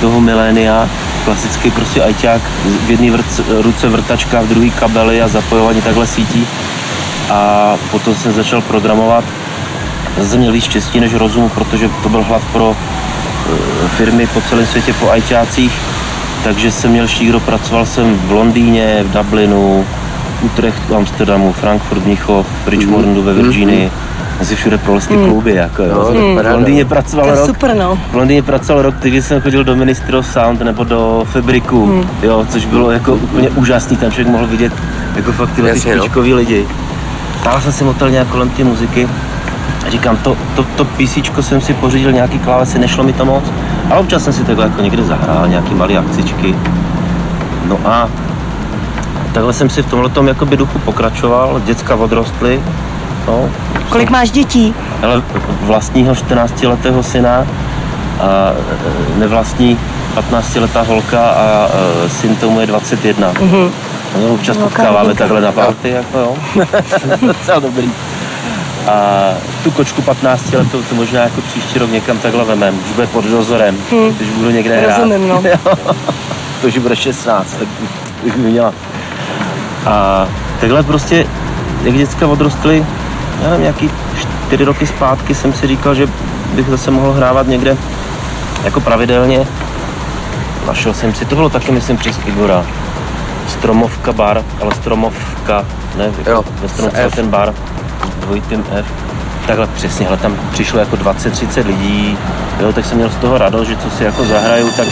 [0.00, 0.88] toho milénia,
[1.24, 2.42] klasický prostě ajťák,
[2.86, 6.46] v jedné vrc, ruce vrtačka, v druhé kabely a zapojování takhle sítí.
[7.30, 9.24] A potom jsem začal programovat.
[10.18, 14.66] Zase měl víc štěstí než rozumu, protože to byl hlad pro eh, firmy po celém
[14.66, 15.72] světě, po ajťácích.
[16.44, 19.86] Takže jsem měl šíro, pracoval jsem v Londýně, v Dublinu,
[20.42, 23.90] Utrechtu, Amsterdamu, Frankfurt, Mnichov, Richmondu ve Virginii.
[24.40, 26.10] Mezi všude prolesty kluby, jako jo.
[26.14, 26.88] No, je v Londýně no.
[26.88, 27.46] pracoval To je rok.
[27.46, 27.98] super, no.
[28.12, 32.08] V Londýně pracoval rok, když jsem chodil do Ministry of Sound nebo do Fabriku, Hmm.
[32.22, 34.72] jo, což bylo jako úplně úžasný, tam člověk mohl vidět
[35.16, 35.96] jako fakt tyhle ty no.
[35.96, 36.66] špičkový lidi.
[37.40, 39.08] Stále jsem si motel nějak kolem té muziky
[39.86, 43.44] a říkám, to, to, to písíčko jsem si pořídil, nějaký klávesy, nešlo mi to moc,
[43.90, 46.54] ale občas jsem si takhle jako někde zahrál, nějaký malý akcičky.
[47.68, 48.08] No a
[49.32, 52.60] takhle jsem si v tomhle jakoby duchu pokračoval, děcka odrostly,
[53.30, 53.50] no,
[53.88, 54.74] Kolik máš dětí?
[55.02, 55.22] ale
[55.62, 57.46] vlastního 14-letého syna
[58.20, 58.52] a
[59.16, 59.78] e, nevlastní
[60.30, 61.68] 15-letá holka a
[62.06, 63.32] e, syn tomu je 21.
[63.32, 63.70] Mm-hmm.
[64.22, 65.24] No, občas Velká potkáváme rodinka.
[65.24, 66.36] takhle na party, jako jo.
[67.26, 67.90] Docela dobrý.
[68.88, 69.28] A
[69.64, 73.24] tu kočku 15 letou to možná jako příští rok někam takhle vemem, už bude pod
[73.24, 74.14] dozorem, hmm.
[74.16, 74.98] když budu někde hrát.
[74.98, 75.42] Rozumím, no.
[76.60, 77.68] to už bude 16, tak
[78.24, 78.72] bych by měla.
[79.86, 80.26] A
[80.60, 81.26] takhle prostě,
[81.82, 82.86] jak děcka odrostly,
[83.42, 83.90] já nevím, nějaký
[84.46, 86.08] čtyři roky zpátky jsem si říkal, že
[86.54, 87.76] bych zase mohl hrávat někde
[88.64, 89.46] jako pravidelně.
[90.66, 92.64] Našel jsem si, to bylo taky, myslím, přes Igora.
[93.48, 95.64] Stromovka bar, ale Stromovka,
[95.96, 97.54] ne, jako Jo, ve Stromovce ten bar,
[98.16, 98.86] s dvojitým F.
[99.46, 102.18] Takhle přesně, hele, tam přišlo jako 20-30 lidí,
[102.60, 104.88] jo, tak jsem měl z toho radost, že co si jako zahraju, tak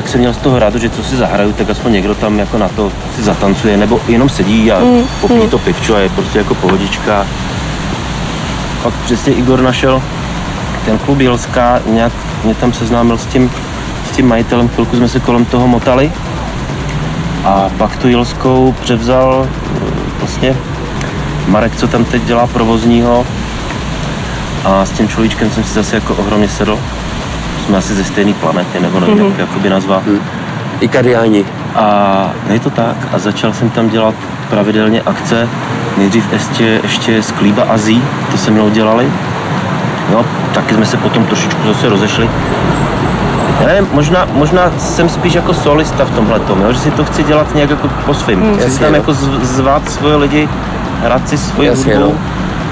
[0.00, 2.58] tak, jsem měl z toho rádu, že co si zahraju, tak aspoň někdo tam jako
[2.58, 6.38] na to si zatancuje, nebo jenom sedí a mm, popíjí to pivčo a je prostě
[6.38, 7.26] jako pohodička.
[8.82, 10.02] Pak přesně Igor našel
[10.84, 12.12] ten klub Jelská, nějak
[12.44, 13.50] mě tam seznámil s tím,
[14.12, 16.12] s tím majitelem, chvilku jsme se kolem toho motali.
[17.44, 19.80] A pak tu Jelskou převzal eh,
[20.18, 20.56] vlastně
[21.48, 23.26] Marek, co tam teď dělá provozního.
[24.64, 26.78] A s tím človíčkem jsem si zase jako ohromně sedl.
[27.70, 30.02] Jsme asi ze stejné planety, nebo nevím, jak jakoby nazvat.
[30.80, 31.44] Ikariáni.
[31.74, 32.96] A je to tak.
[33.12, 34.14] A začal jsem tam dělat
[34.50, 35.48] pravidelně akce.
[35.98, 39.08] Nejdřív ještě, ještě z Klíba Azí, to se mnou dělali.
[40.12, 42.30] No, taky jsme se potom trošičku zase rozešli.
[43.60, 47.22] Já nevím, možná, možná jsem spíš jako solista v tomhle tom, že si to chci
[47.22, 48.42] dělat nějak jako po svým.
[48.54, 48.96] Chci si Jasně, tam no.
[48.98, 50.48] jako zv- zvát svoje lidi,
[51.02, 52.12] hrát si svoji Jasně, hudbu.
[52.12, 52.18] no.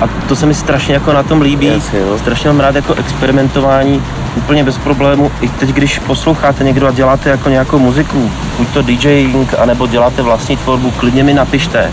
[0.04, 1.66] A to se mi strašně jako na tom líbí.
[1.66, 2.18] Jasně, no.
[2.18, 4.02] Strašně mám rád jako experimentování,
[4.36, 5.30] úplně bez problému.
[5.40, 10.22] I teď, když posloucháte někdo a děláte jako nějakou muziku, buď to DJing, anebo děláte
[10.22, 11.90] vlastní tvorbu, klidně mi napište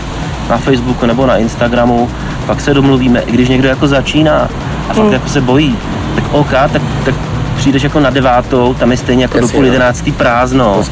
[0.50, 2.10] na Facebooku nebo na Instagramu,
[2.46, 4.48] pak se domluvíme, i když někdo jako začíná
[4.88, 5.76] a fakt jako se bojí,
[6.14, 7.14] tak OK, tak, tak
[7.56, 10.82] přijdeš jako na devátou, tam je stejně jako Jasně, do půl jedenáctý prázdno.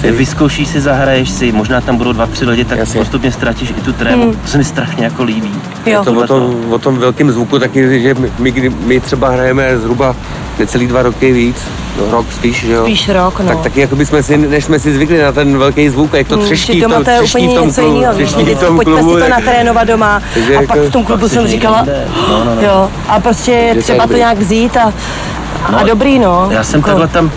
[0.00, 0.10] Si.
[0.10, 3.00] Vyzkoušíš si, zahraješ si, možná tam budou dva, tři lidi, tak Jasně.
[3.00, 4.32] postupně ztratíš i tu trému.
[4.32, 5.50] To se mi strašně jako líbí.
[5.86, 5.98] Jo.
[5.98, 10.16] Je to o tom, o tom velkém zvuku taky, že my, my třeba hrajeme zhruba
[10.58, 11.56] necelý dva roky víc,
[11.98, 12.82] no, rok spíš, že jo?
[12.82, 13.46] Spíš rok, no.
[13.48, 16.16] Tak taky jako by jsme si, než jsme si zvykli na ten velký zvuk, a
[16.16, 17.96] jak to Hmm, třeští, v doma tom, to je třeští úplně v tom něco klubu,
[17.96, 18.14] jiného.
[18.14, 20.22] třeští v Vždycky tom pojďme klubu, si to jak- natrénovat doma.
[20.34, 21.86] Takže A jako- pak v tom klubu jsem říkala.
[22.28, 22.62] No, no, no.
[22.62, 22.90] jo.
[23.08, 24.92] A prostě to třeba to nějak vzít a,
[25.76, 26.48] a dobrý, no.
[26.50, 27.30] Já jsem Jako- takhle tam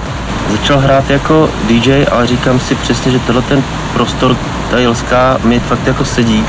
[0.51, 3.63] začal hrát jako DJ, ale říkám si přesně, že tenhle ten
[3.93, 4.35] prostor,
[4.71, 6.43] ta Jelská, mi fakt jako sedí.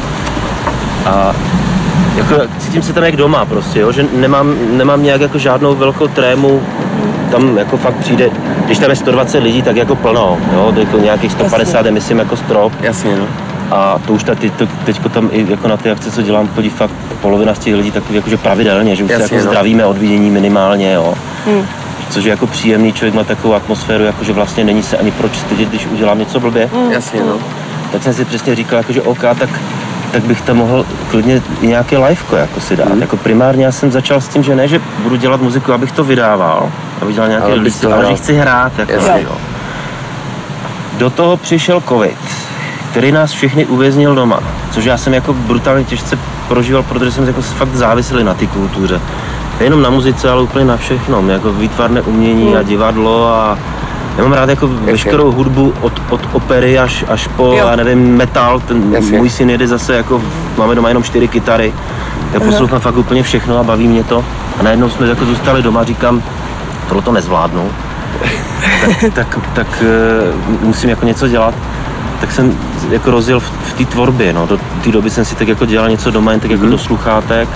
[1.06, 1.32] A
[2.16, 3.92] jako cítím se tam jak doma prostě, jo?
[3.92, 6.62] že nemám, nemám nějak jako žádnou velkou trému,
[7.30, 8.30] tam jako fakt přijde,
[8.66, 10.72] když tam je 120 lidí, tak jako plno, jo?
[10.74, 12.72] To jako nějakých 150 je myslím jako strop.
[12.80, 13.26] Jasně, no.
[13.70, 16.48] A to už ta, teď, to, teďko tam i jako na ty akce, co dělám,
[16.54, 16.90] chodí fakt
[17.22, 19.50] polovina z těch lidí takový jakože pravidelně, že už Jasně, se jako no.
[19.50, 21.14] zdravíme od vidění minimálně, jo.
[22.10, 25.68] Což je jako příjemný, člověk má takovou atmosféru, jakože vlastně není se ani proč stydět,
[25.68, 26.70] když udělám něco blbě.
[26.90, 27.38] Jasně, no.
[27.92, 29.50] Tak jsem si přesně říkal, jakože OK, tak,
[30.16, 32.98] tak bych tam mohl klidně i nějaké liveko jako si dát.
[32.98, 36.04] Jako primárně já jsem začal s tím, že ne, že budu dělat muziku, abych to
[36.04, 36.70] vydával,
[37.02, 38.78] abych dělal nějaké Ale to ale že chci hrát.
[38.78, 39.22] Jako, Jasně.
[39.22, 39.36] jo.
[40.98, 42.18] Do toho přišel covid,
[42.90, 44.40] který nás všechny uvěznil doma,
[44.70, 49.00] což já jsem jako brutálně těžce prožíval, protože jsem jako fakt závislý na té kultuře.
[49.58, 53.58] Nejenom na muzice, ale úplně na všechnom, jako výtvarné umění a divadlo a
[54.16, 57.52] Já mám rád jako veškerou hudbu od, od opery až, až po, Jo.
[57.56, 58.60] já nevím, metal.
[58.60, 59.18] Ten, Jasně.
[59.18, 60.22] můj syn jede zase jako,
[60.56, 61.72] máme doma jenom čtyři kytary.
[62.32, 64.24] Já poslouchám fakt úplně všechno a baví mě to.
[64.60, 66.22] A najednou jsme jako zůstali doma, říkám,
[66.88, 67.70] tohle to nezvládnu.
[68.86, 71.54] tak, tak, tak eh, musím jako něco dělat.
[72.20, 72.58] Tak jsem
[72.90, 74.46] jako rozjel v, v té tvorbě, no.
[74.46, 77.48] Do té doby jsem si tak jako dělal něco doma, jen tak jako do sluchátek.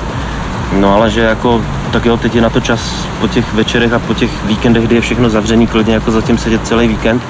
[0.73, 1.61] No ale že jako,
[1.93, 2.81] tak jo, teď je na to čas
[3.21, 6.67] po těch večerech a po těch víkendech, kdy je všechno zavřený, klidně jako zatím sedět
[6.67, 7.23] celý víkend.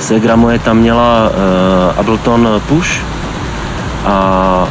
[0.00, 2.90] Segra moje tam měla uh, Ableton Push
[4.04, 4.66] a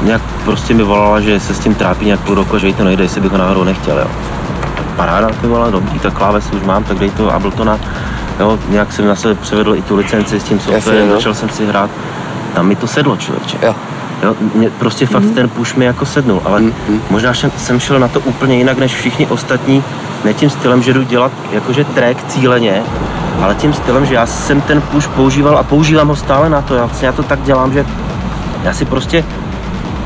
[0.00, 2.74] uh, nějak prostě mi volala, že se s tím trápí nějak půl roku, že jí
[2.74, 4.06] to nejde, jestli bych ho náhodou nechtěl, jo.
[4.96, 7.78] Paráda, ty vole, dobrý, tak kláves už mám, tak dej to Abletona.
[8.40, 11.14] Jo, nějak jsem na sebe převedl i tu licenci s tím softwarem, no.
[11.14, 11.90] začal jsem si hrát.
[12.54, 13.58] Tam mi to sedlo, člověče.
[13.62, 13.74] Jo.
[14.22, 16.62] Jo, mě prostě fakt ten push mi jako sednul, ale
[17.10, 19.84] možná jsem, jsem šel na to úplně jinak než všichni ostatní,
[20.24, 22.82] ne tím stylem, že jdu dělat jakože track cíleně,
[23.42, 26.74] ale tím stylem, že já jsem ten push používal a používám ho stále na to.
[26.74, 27.86] Já, vlastně já to tak dělám, že
[28.64, 29.24] já si prostě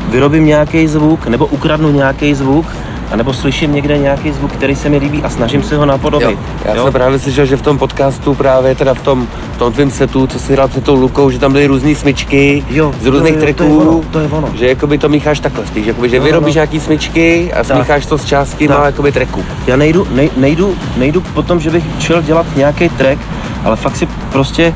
[0.09, 2.67] vyrobím nějaký zvuk nebo ukradnu nějaký zvuk,
[3.11, 6.31] anebo slyším někde nějaký zvuk, který se mi líbí a snažím se ho napodobit.
[6.31, 6.39] Jo.
[6.65, 9.91] Já jsem právě slyšel, že v tom podcastu právě teda v tom, v tom tvém
[9.91, 13.37] setu, co jsi hrál před tou Lukou, že tam byly různé smyčky Jo, z různých
[13.37, 14.49] to je- to je tracků, ono, to je ono.
[14.55, 16.59] že jakoby to mícháš takhle spíš, jakoby, že Jo, vyrobíš no.
[16.59, 18.85] nějaký smyčky a smícháš to s částkyma Tak.
[18.85, 19.45] jakoby tracků.
[19.67, 23.19] Já nejdu, nej, nejdu, nejdu po tom, že bych šel dělat nějaký track,
[23.65, 24.75] ale fakt si prostě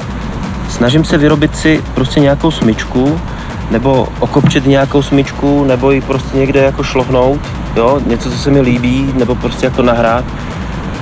[0.68, 3.20] snažím se vyrobit si prostě nějakou smyčku,
[3.70, 7.40] nebo okopčit nějakou smyčku, nebo ji prostě někde jako šlohnout,
[7.76, 10.24] jo, něco, co se mi líbí, nebo prostě jako nahrát,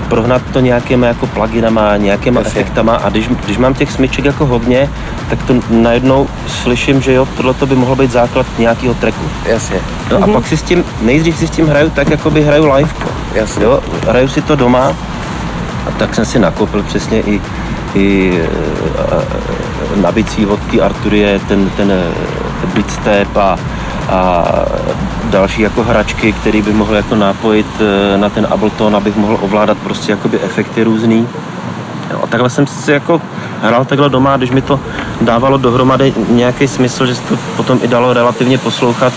[0.08, 2.60] prohnat to nějakýma jako pluginama, nějakýma Jasně.
[2.60, 4.90] efektama a když, když mám těch smyček jako hodně,
[5.30, 9.24] tak to najednou slyším, že jo, tohle by mohlo být základ nějakého tracku.
[9.46, 9.76] Jasně,
[10.10, 12.72] No a pak si s tím, nejdřív si s tím hraju tak, jako by hraju
[12.74, 12.90] live.
[13.34, 13.64] jasně.
[13.64, 14.92] Jo, hraju si to doma
[15.86, 17.40] a tak jsem si nakoupil přesně i,
[17.94, 18.32] i
[19.96, 22.02] e, na bicí od té Arturie ten, ten e,
[22.74, 23.58] Beatstep a,
[24.08, 24.44] a
[25.30, 29.78] další jako hračky, které bych mohl jako napojit e, na ten Ableton, abych mohl ovládat
[29.78, 31.28] prostě jakoby efekty různý.
[32.12, 33.22] Jo, a takhle jsem si jako
[33.62, 34.80] hrál takhle doma, když mi to
[35.20, 39.12] dávalo dohromady nějaký smysl, že se to potom i dalo relativně poslouchat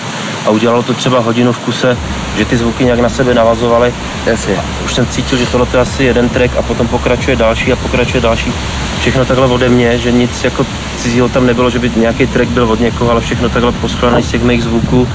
[0.45, 1.97] a udělalo to třeba hodinu v kuse,
[2.37, 3.93] že ty zvuky nějak na sebe navazovaly.
[4.25, 4.55] Jasně.
[4.85, 8.21] Už jsem cítil, že tohle je asi jeden track a potom pokračuje další a pokračuje
[8.21, 8.53] další.
[8.99, 10.65] Všechno takhle ode mě, že nic jako
[10.97, 14.31] cizího tam nebylo, že by nějaký track byl od někoho, ale všechno takhle poskládané z
[14.31, 15.07] těch mých zvuků.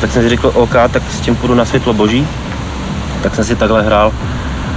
[0.00, 2.26] Tak jsem si řekl, OK, tak s tím půjdu na světlo boží.
[3.22, 4.12] Tak jsem si takhle hrál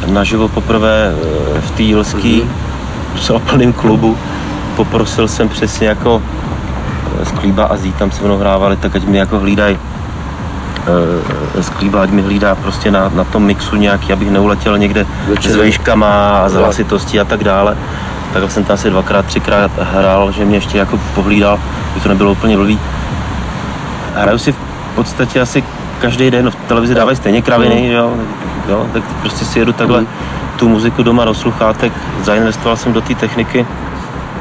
[0.08, 2.43] naživo poprvé eh, v té Jilský,
[3.16, 4.18] v celém plném klubu.
[4.76, 6.22] Poprosil jsem přesně jako
[7.22, 9.78] eh, Sklíba a Zí, tam se mnou hrávali, tak ať mi jako hlídají
[11.58, 15.52] eh, Sklíba, ať mi hlídá prostě na, na tom mixu nějaký, abych neuletěl někde Večer.
[15.52, 17.78] s vejškama a s hlasitostí a tak dále.
[18.34, 21.60] Tak jsem tam asi dvakrát, třikrát hrál, že mě ještě jako pohlídal,
[21.91, 22.80] aby to nebylo úplně blbý.
[24.16, 24.56] Hraju si v
[24.95, 25.64] podstatě asi
[26.02, 28.14] každý den, v televizi dávají stejně kraviny, jo,
[28.70, 30.05] jo, tak prostě si jedu takhle
[30.55, 31.93] tu muziku doma do sluchátek,
[32.24, 33.66] zainvestoval jsem do té techniky.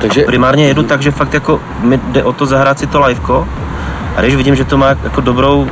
[0.01, 3.49] Takže Primárně jedu tak, že fakt jako mi jde o to zahrát si to liveko
[4.17, 5.69] a když vidím, že to má jako dobrou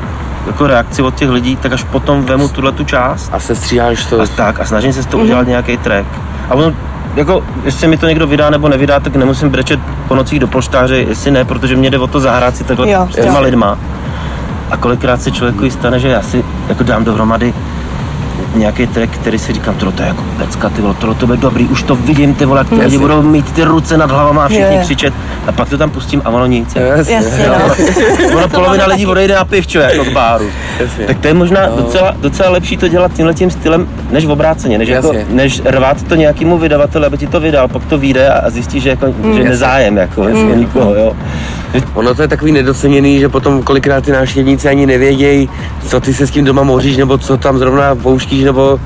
[0.46, 4.06] jako reakci od těch lidí, tak až potom vemu tuhle tu část a se stříháš
[4.06, 4.20] to.
[4.20, 6.06] a tak a snažím se z toho udělat nějaký track.
[6.50, 6.72] A ono,
[7.16, 10.96] jako, jestli mi to někdo vydá nebo nevydá, tak nemusím brečet po nocích do polštáře,
[10.96, 13.44] jestli ne, protože mě jde o to zahrát si takhle Jo, s těma jo.
[13.44, 13.78] lidma.
[14.70, 17.54] A kolikrát se člověku i stane, že já si jako dám dohromady
[18.58, 21.66] nějaký track, který si říkám, to je jako pecka, ty vole, tohle to bude dobrý,
[21.66, 24.48] už to vidím, ty vole, jak ty lidi budou mít ty ruce nad hlavama a
[24.48, 24.82] všichni jo.
[24.82, 25.14] křičet.
[25.46, 26.76] A pak to tam pustím a ono nic.
[26.76, 27.14] Jasně.
[27.14, 28.36] Jasně, no.
[28.36, 30.44] Ono polovina lidí odejde na pivčo, jako k báru.
[30.80, 31.06] Jasně.
[31.06, 34.78] Tak to je možná docela, docela lepší to dělat tímhle tím stylem, než v obráceně,
[34.78, 38.50] než, jako, než rvát to nějakému vydavateli, aby ti to vydal, pak to vyjde a,
[38.50, 39.06] zjistíš, že, jako,
[39.36, 40.58] že nezájem jako, mm.
[40.60, 41.16] nikoho, jo.
[41.94, 45.48] Ono to je takový nedoceněný, že potom kolikrát ty návštěvníci ani nevědějí,
[45.86, 48.80] co ty se s tím doma moříš, nebo co tam zrovna pouštíš, nebo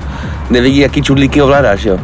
[0.51, 1.99] nevědí, jaký čudlíky ovládáš, jo.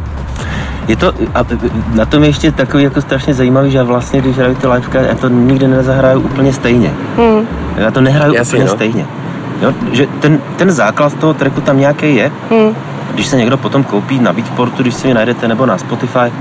[0.87, 1.45] Je to, a
[1.93, 5.15] na tom je ještě takový jako strašně zajímavý, že vlastně, když hraju ty liveka, já
[5.15, 6.91] to nikdy nezahraju úplně stejně.
[7.17, 7.47] Hmm.
[7.77, 8.75] Já to nehraju Jasně, úplně no.
[8.75, 9.05] stejně.
[9.61, 12.31] Jo, že ten, ten základ toho tracku tam nějaký je.
[12.51, 12.75] Hmm.
[13.13, 16.31] Když se někdo potom koupí na Beatportu, když si ji najdete, nebo na Spotify,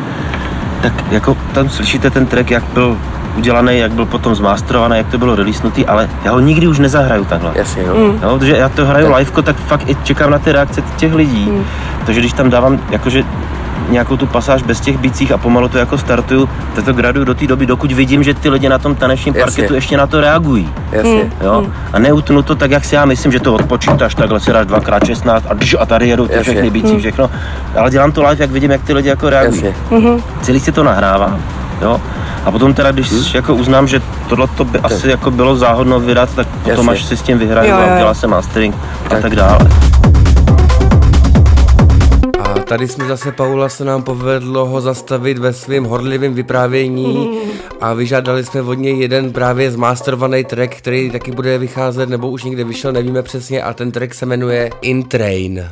[0.83, 2.97] tak jako tam slyšíte ten track, jak byl
[3.39, 7.25] udělaný, jak byl potom zmasterovaný, jak to bylo releasenutý, ale já ho nikdy už nezahraju
[7.25, 7.53] takhle.
[7.55, 7.95] Jasně, no.
[7.95, 11.53] Jo, protože já to hraju liveko, tak fakt i čekám na ty reakce těch lidí.
[12.07, 13.25] Takže když tam dávám jakože
[13.89, 17.35] nějakou tu pasáž bez těch bicích a pomalu to jako startuju, tak to graduju do
[17.35, 19.53] té doby, dokud vidím, že ty lidi na tom tanečním Jasně.
[19.53, 20.69] parketu ještě na to reagují.
[20.93, 21.33] Jasně.
[21.41, 21.67] Jo?
[21.93, 25.07] A neutnu to tak, jak si já myslím, že to odpočítáš, takhle si dáš dvakrát
[25.07, 27.31] 16 a, dž, a tady jedou ty všechny bicí, všechno.
[27.77, 29.65] Ale dělám to live, jak vidím, jak ty lidi jako reagují.
[29.65, 30.23] Jasně.
[30.43, 31.41] Celý si to nahrávám.
[31.83, 32.01] Jo?
[32.45, 33.23] A potom teda, když Hm?
[33.35, 36.93] jako uznám, že tohle to by asi jako bylo záhodno vydat, tak potom Jasně.
[36.93, 38.75] až si s tím vyhraju Jo, jo, a udělá se mastering
[39.07, 39.23] a Tak.
[39.23, 39.69] tak dále.
[42.45, 47.39] A tady jsme zase Paula se nám povedlo ho zastavit ve svém horlivém vyprávění
[47.81, 52.45] a vyžádali jsme od něj jeden právě zmasterovaný track, který taky bude vycházet, nebo už
[52.45, 55.69] někde vyšel, nevíme přesně, a ten track se jmenuje In Train.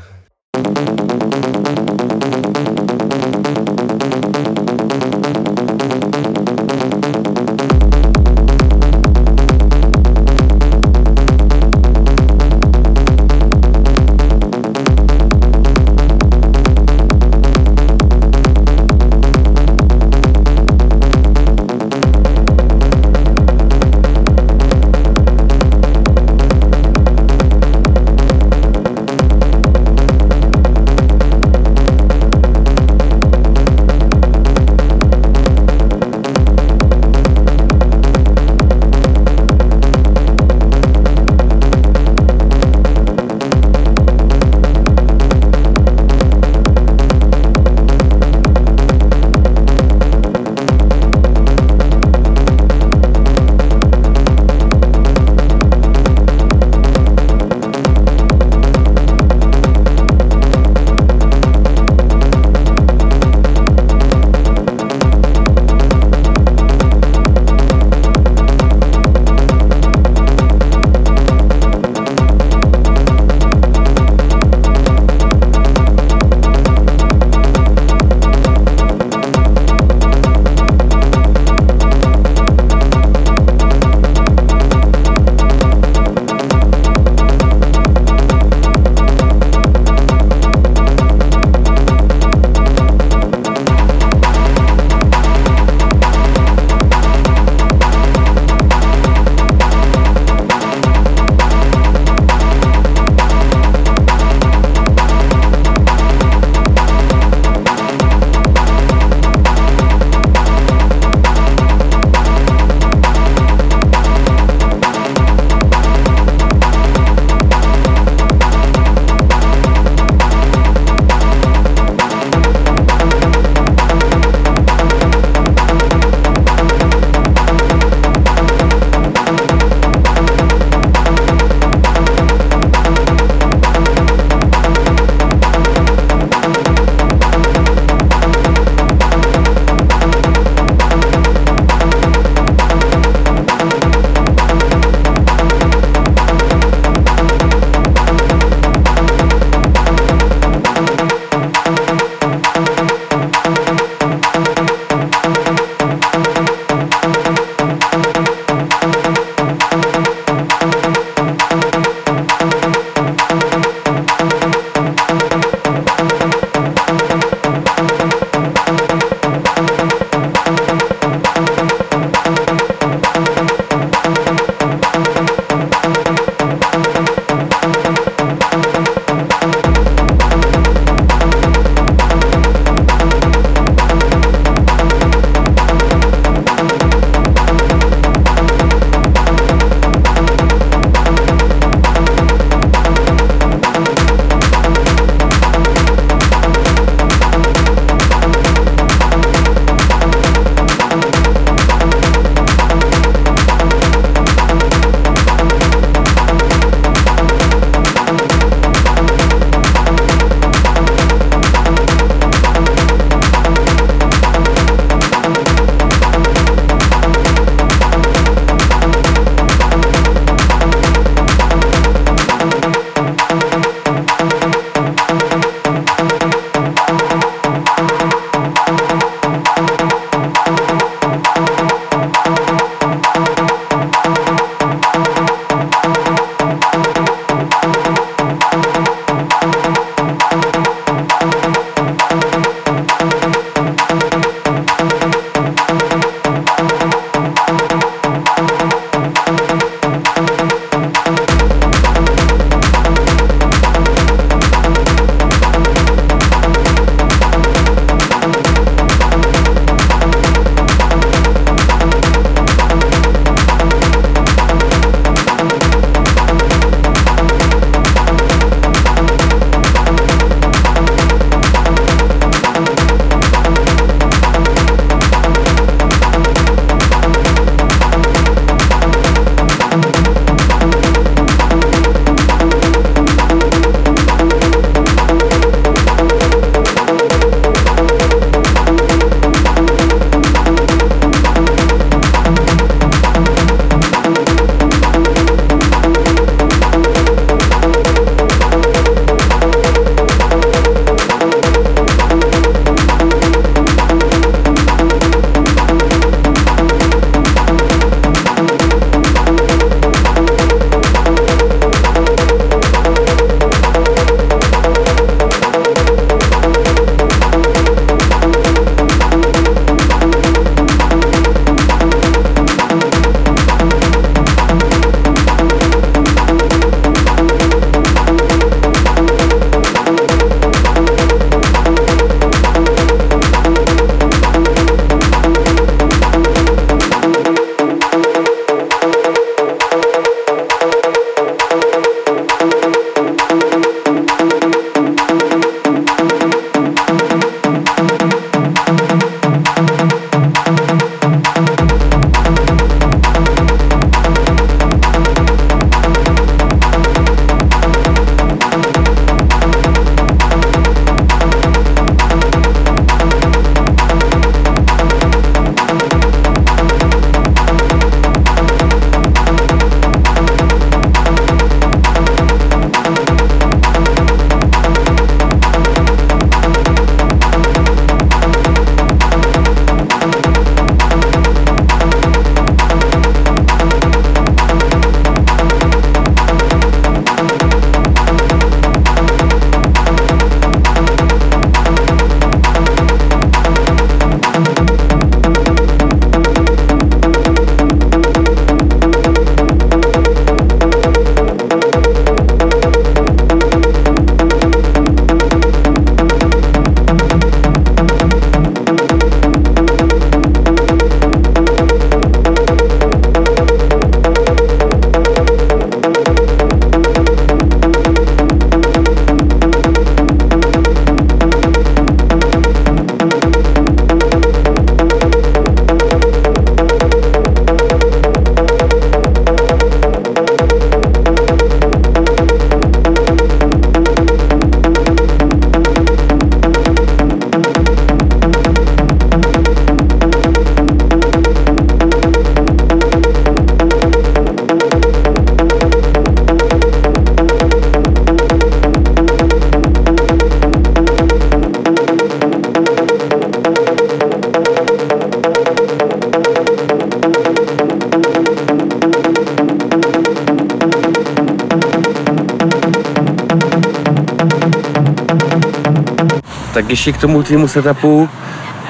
[466.86, 468.08] Ještě k tomu tvýmu setupu,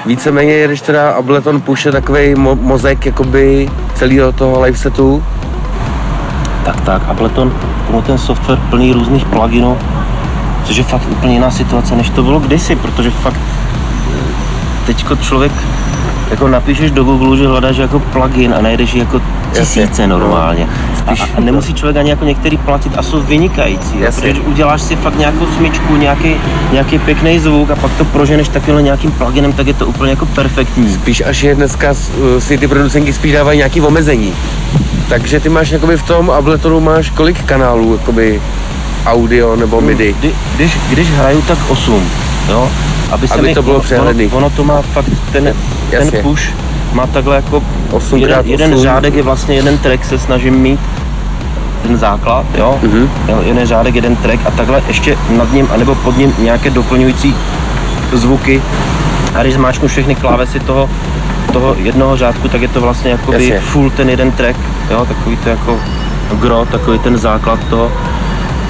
[0.05, 5.23] víceméně jedeš teda Ableton Push je takový mo- mozek jakoby celého toho live setu.
[6.65, 7.53] Tak, tak, Ableton,
[7.87, 9.77] tomu ten software plný různých pluginů,
[10.65, 15.51] což je fakt úplně jiná situace, než to bylo kdysi, protože fakt eh, teďko člověk
[16.31, 19.21] jako napíšeš do Google, že hledáš jako plugin a najdeš jako
[19.53, 20.19] tisíce Jasně, no.
[20.19, 20.67] normálně.
[21.07, 23.99] A, Spíš- a nemusí člověk ani jako některý platit a jsou vynikající.
[23.99, 24.29] Jasně.
[24.29, 26.35] Protože uděláš si fakt nějakou smyčku, nějaký,
[26.71, 30.25] nějaký pěkný zvuk a pak to proženeš takovým nějakým pluginem, tak je to úplně jako
[30.25, 30.93] perfektní.
[30.93, 31.93] Spíš až je dneska
[32.39, 34.33] si ty producenti spíš dávají nějaký omezení.
[35.09, 38.41] Takže ty máš jakoby v tom Abletonu máš kolik kanálů, jakoby
[39.05, 40.15] audio nebo MIDI?
[40.19, 42.03] Kdy, když, když hraju, tak 8,
[42.49, 42.69] jo?
[43.11, 44.25] Aby, se Aby mi, to bylo přehledný.
[44.25, 45.53] Ono, ono to má fakt, ten,
[45.91, 46.11] Jasně.
[46.11, 46.43] ten push
[46.93, 48.83] má takhle jako 8 jeden, krát jeden 8.
[48.83, 50.79] řádek je vlastně jeden track, se snažím mít
[51.83, 52.79] ten základ, jo?
[52.83, 53.09] Mhm.
[53.27, 53.41] jo?
[53.43, 57.35] Jeden řádek, jeden track a takhle ještě nad ním, anebo pod ním nějaké doplňující
[58.13, 58.61] zvuky.
[59.35, 60.89] A když zmáčknu všechny klávesy toho,
[61.53, 63.59] toho jednoho řádku, tak je to vlastně jakoby Jasně.
[63.59, 64.57] full ten jeden track,
[64.91, 65.05] jo?
[65.05, 65.79] Takový to jako
[66.39, 67.91] gro, takový ten základ toho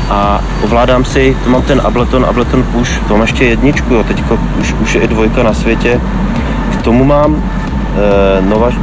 [0.09, 4.39] a ovládám si, to mám ten Ableton, Ableton Push, to mám ještě jedničku, jo, teďko
[4.59, 6.01] už, už je i dvojka na světě.
[6.79, 7.43] K tomu mám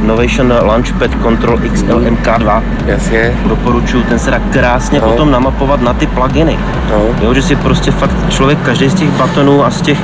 [0.01, 2.61] Novation Launchpad Control XL MK2.
[2.85, 5.07] Jasně, Doporučuju, ten se dá krásně No.
[5.07, 6.57] potom namapovat na ty pluginy.
[6.91, 6.97] no.
[7.21, 9.97] Jo, že si prostě fakt člověk každý z těch batonů a z těch,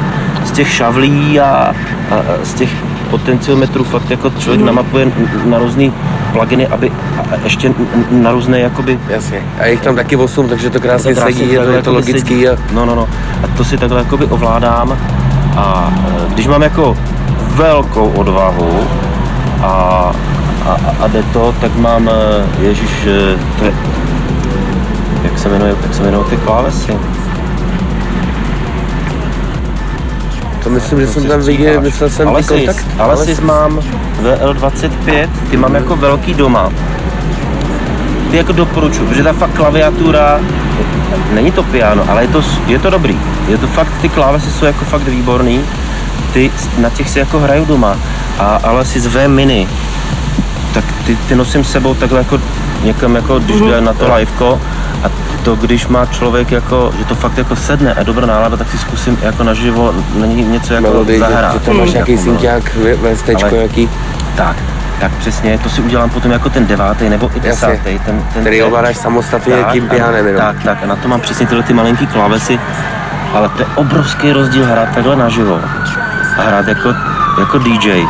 [0.45, 2.69] z těch šavlí a, a, a z těch
[3.09, 4.65] potenciometrů fakt jako člověk Mhm.
[4.67, 5.11] namapuje
[5.45, 5.91] na různé
[6.33, 7.71] pluginy, aby a ještě
[8.11, 9.39] na různé jakoby Jasně.
[9.59, 11.81] A je jich tam taky 8, takže to krásně to krásně sedí, je to, je
[11.81, 12.19] to logický.
[12.19, 12.49] sedí.
[12.49, 12.55] A...
[12.73, 13.07] No, no, no.
[13.43, 14.97] A to si takhle jakoby ovládám.
[15.57, 15.93] A
[16.29, 16.97] e, když mám jako
[17.61, 18.87] velkou odvahu
[19.63, 20.11] a,
[20.65, 22.13] a, a jde to, tak mám, e,
[22.63, 23.73] ježiš, e, to je,
[25.23, 26.97] jak se jmenuje, jak se jmenují ty klávesy?
[30.63, 32.85] To myslím, že jsem tam viděl, myslel jsem ty kontakt.
[32.99, 33.79] Alesis mám
[34.23, 36.69] VL25, ty mám jako velký doma.
[38.31, 40.39] Ty jako doporučuji, protože ta fakt klaviatura,
[41.33, 43.17] není to piano, ale je to, je to dobrý.
[43.47, 45.61] Je to fakt, ty klávesy jsou jako fakt výborný.
[46.33, 47.97] Ty, na těch si jako hraju doma.
[48.39, 49.67] A Alesis V Mini,
[50.73, 52.39] tak ty, ty nosím s sebou takhle jako
[52.83, 54.61] někam jako, když jde na to liveko
[55.03, 55.09] a
[55.43, 58.71] to, když má člověk jako, že to fakt jako sedne a je dobrá nálada, tak
[58.71, 61.53] si zkusím jako naživo na ně- něco jako Melodii, že, zahrát.
[61.53, 62.31] že tam máš nějaký Jako, no.
[62.31, 62.71] synťák,
[63.43, 63.89] Ale- nějaký,
[64.35, 64.55] Tak,
[64.99, 67.49] tak přesně, to si udělám potom jako ten devátý nebo i Jasně.
[67.51, 67.99] desátý.
[68.05, 71.63] Ten, ten který ovládáš samostatně tím pianem tak, tak, a na to mám přesně tyhle
[71.63, 72.59] ty malinký klávesy,
[73.33, 75.59] ale to je obrovský rozdíl hrát takhle naživo
[76.37, 76.95] a hrát jako,
[77.39, 78.05] jako DJ.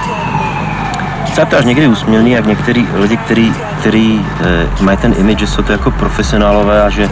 [1.31, 5.47] Třeba to až někdy úsměvný, jak některý lidi, který, který eh, mají ten image, že
[5.47, 7.09] jsou to jako profesionálové a že,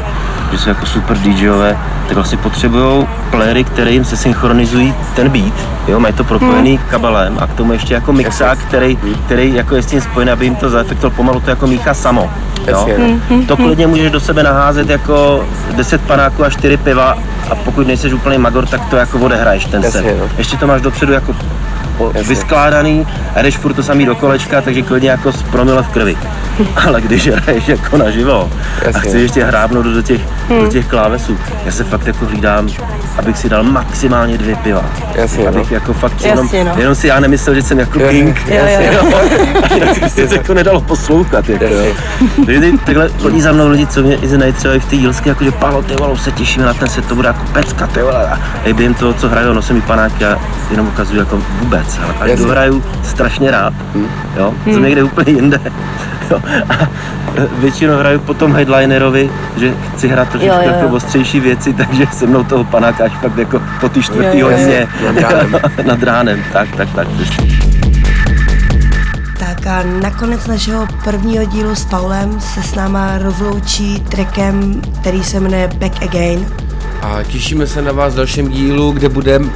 [0.51, 5.53] že jsou jako super DJové, tak vlastně potřebují playery, které jim se synchronizují ten beat,
[5.87, 6.87] jo, mají to propojený Hmm.
[6.89, 10.45] kabelem a k tomu ještě jako mixák, který, který jako je s tím spojený, aby
[10.45, 12.21] jim to zaefektoval pomalu, to jako míchá samo.
[12.21, 12.65] Jo?
[12.67, 12.93] Jasně,
[13.29, 13.43] no.
[13.47, 15.45] To klidně můžeš do sebe naházet jako
[15.75, 17.17] 10 panáků a 4 piva
[17.51, 20.05] a pokud nejseš úplný magor, tak to jako odehraješ ten set.
[20.19, 20.25] no.
[20.37, 21.35] Ještě to máš dopředu jako
[21.99, 22.23] po- Jasně.
[22.35, 26.17] vyskládaný a jdeš furt to samý do kolečka, takže klidně jako s promile v krvi.
[26.87, 28.49] Ale když hraješ jako naživo
[28.81, 29.01] a Jasně.
[29.01, 30.21] chceš ještě hrábnout do těch,
[30.61, 32.67] do těch klávesů, já se fakt jako hlídám,
[33.17, 34.85] abych si dal maximálně dvě piva.
[35.15, 35.49] Jasně, no.
[35.49, 36.81] abych jako fakt Jasně, jenom, no.
[36.81, 38.41] jenom si já nemyslel, že jsem jako Jo, king.
[38.47, 38.55] jo,
[38.91, 39.17] jo.
[39.69, 41.49] A jinak se to jako nedalo poslouchat.
[41.49, 41.93] Jako, jo.
[42.45, 45.29] Takže takhle chodí za mnou lidi, co mě i znají třeba i v té jílské,
[45.29, 48.01] jako že Pálo, ty vole, se těšíme na ten set, to bude jako pecka, ty
[48.01, 48.27] vole.
[48.29, 50.37] A i během toho, co hraju, nosím mi panáky a
[50.71, 51.88] jenom ukazuju jako vůbec.
[51.97, 52.45] Ale až Jasně.
[52.45, 53.73] dohraju strašně rád,
[54.37, 55.59] jo, jsem někde úplně jinde.
[56.31, 56.39] Jo.
[56.69, 60.75] A e, většinou hraju potom headlinerovi, že chci hrát trošičku Jo, jo, jo.
[60.75, 64.87] jako ostřejší věci, takže se mnou toho panáka až pak jako po ty čtvrtý hodině
[65.05, 65.55] Nad ránem.
[65.85, 66.43] nad ránem.
[66.53, 67.07] Tak, tak, tak.
[67.07, 67.59] přesně.
[69.39, 75.39] Tak a nakonec našeho prvního dílu s Paulem se s náma rozloučí trackem, který se
[75.39, 76.45] jmenuje Back Again.
[77.01, 79.51] A těšíme se na vás v dalším dílu, kde budeme uh,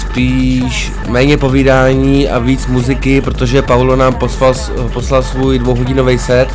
[0.00, 4.54] spíš méně povídání a víc muziky, protože Paulo nám poslal,
[4.92, 6.48] poslal svůj dvouhodinový set,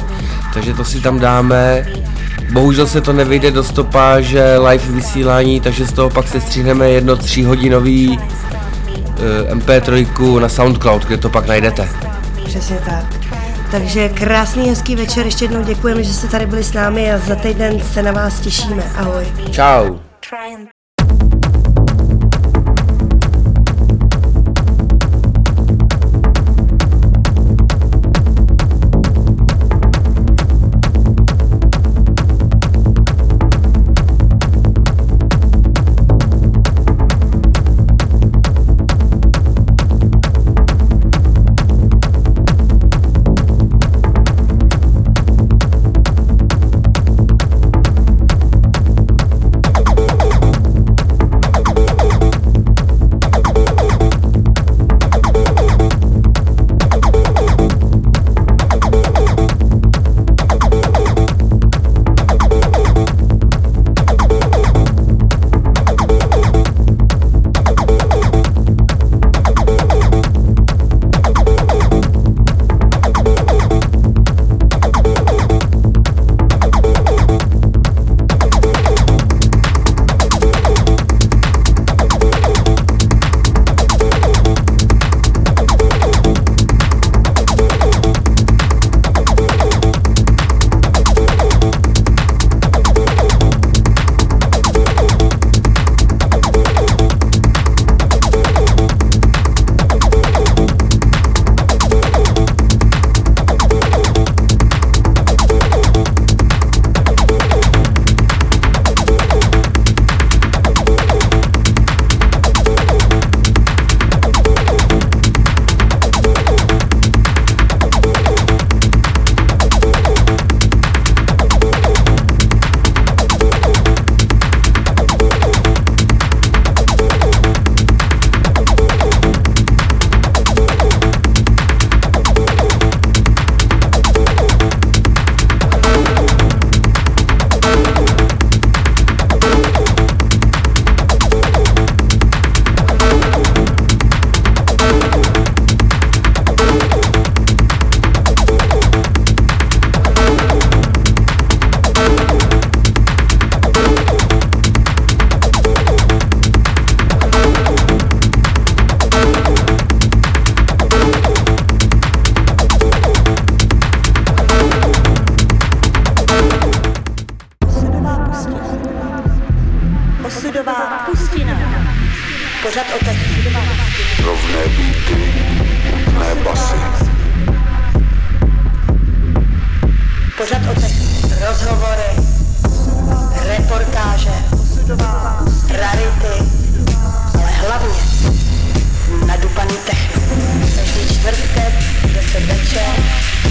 [0.53, 1.87] takže to si tam dáme.
[2.53, 7.15] Bohužel se to nevyjde do stopáže live vysílání, takže z toho pak se stříhneme jedno
[7.15, 11.89] tříhodinový uh, MP3 na Soundcloud, kde to pak najdete.
[12.45, 13.05] Přesně tak.
[13.71, 17.35] Takže krásný, hezký večer, ještě jednou děkujeme, že jste tady byli s námi a za
[17.35, 18.83] týden se na vás těšíme.
[18.95, 19.25] Ahoj.
[19.51, 19.99] Ciao.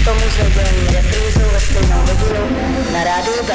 [0.05, 2.57] Tomu s nedělní reprízou ve stejnou hodinu
[2.93, 3.53] na rádiu B.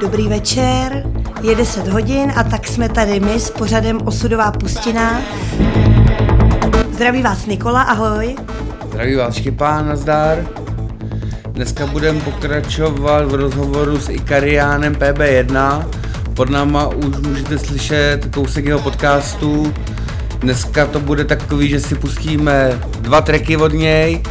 [0.00, 5.20] Dobrý večer, je 10 hodin a tak jsme tady my s pořadem Osudová pustina.
[6.92, 8.36] Zdraví vás Nikola, ahoj.
[8.88, 10.38] Zdraví vás Štěpán, nazdar.
[11.52, 15.86] Dneska budeme pokračovat v rozhovoru s Ikariánem PB1.
[16.34, 19.74] Pod náma už můžete slyšet kousek jeho podcastu.
[20.38, 24.22] Dneska to bude takový, že si pustíme dva tracky od něj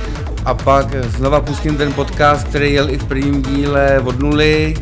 [0.46, 4.76] a pak znova pustím ten podcast, který jel i v prvním díle od nuly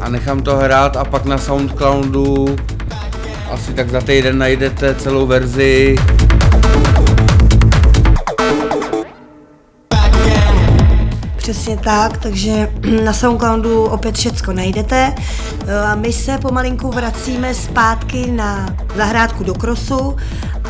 [0.00, 2.56] a nechám to hrát a pak na Soundcloudu
[3.50, 5.96] asi tak za týden najdete celou verzi.
[11.36, 12.70] Přesně tak, takže
[13.04, 15.14] na Soundcloudu opět všecko najdete.
[15.86, 20.16] A my se pomalinku vracíme zpátky na zahrádku do Krosu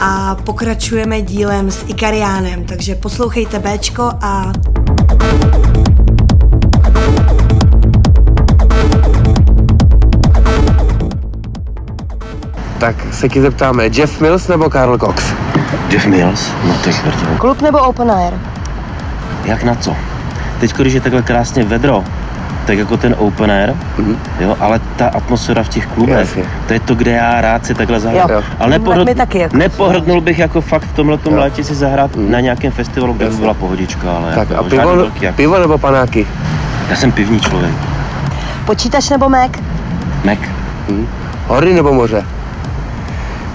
[0.01, 4.53] a pokračujeme dílem s Ikariánem, takže poslouchejte Bčko a
[12.81, 15.25] Tak se ti zeptáme, Jeff Mills nebo Karl Cox?
[15.91, 16.95] Jeff Mills, no to je
[17.39, 18.33] klub nebo open air?
[19.45, 19.97] Jak na co?
[20.61, 22.05] Teď, když je takhle krásně vedro,
[22.67, 24.17] tak jako ten open air, Mhm.
[24.41, 26.43] jo, ale ta atmosféra v těch klubech, Jasně.
[26.67, 28.31] to je to, kde já rád si takhle zahrát.
[28.31, 28.43] Jo.
[28.59, 29.57] Ale nepohrd, My taky jako.
[29.57, 31.41] nepohrdnul bych jako fakt v tomhletom Jo.
[31.41, 32.31] létě si zahrát Mhm.
[32.31, 35.59] na nějakém festivalu, kde by byla pohodička, ale Tak jako a pivo, velký, jako, pivo
[35.59, 36.27] nebo panáky?
[36.91, 37.73] Já jsem pivní člověk.
[38.67, 39.51] Počítač nebo Mac?
[40.25, 40.39] Mac.
[40.89, 41.07] Hm?
[41.47, 42.25] Hory nebo moře?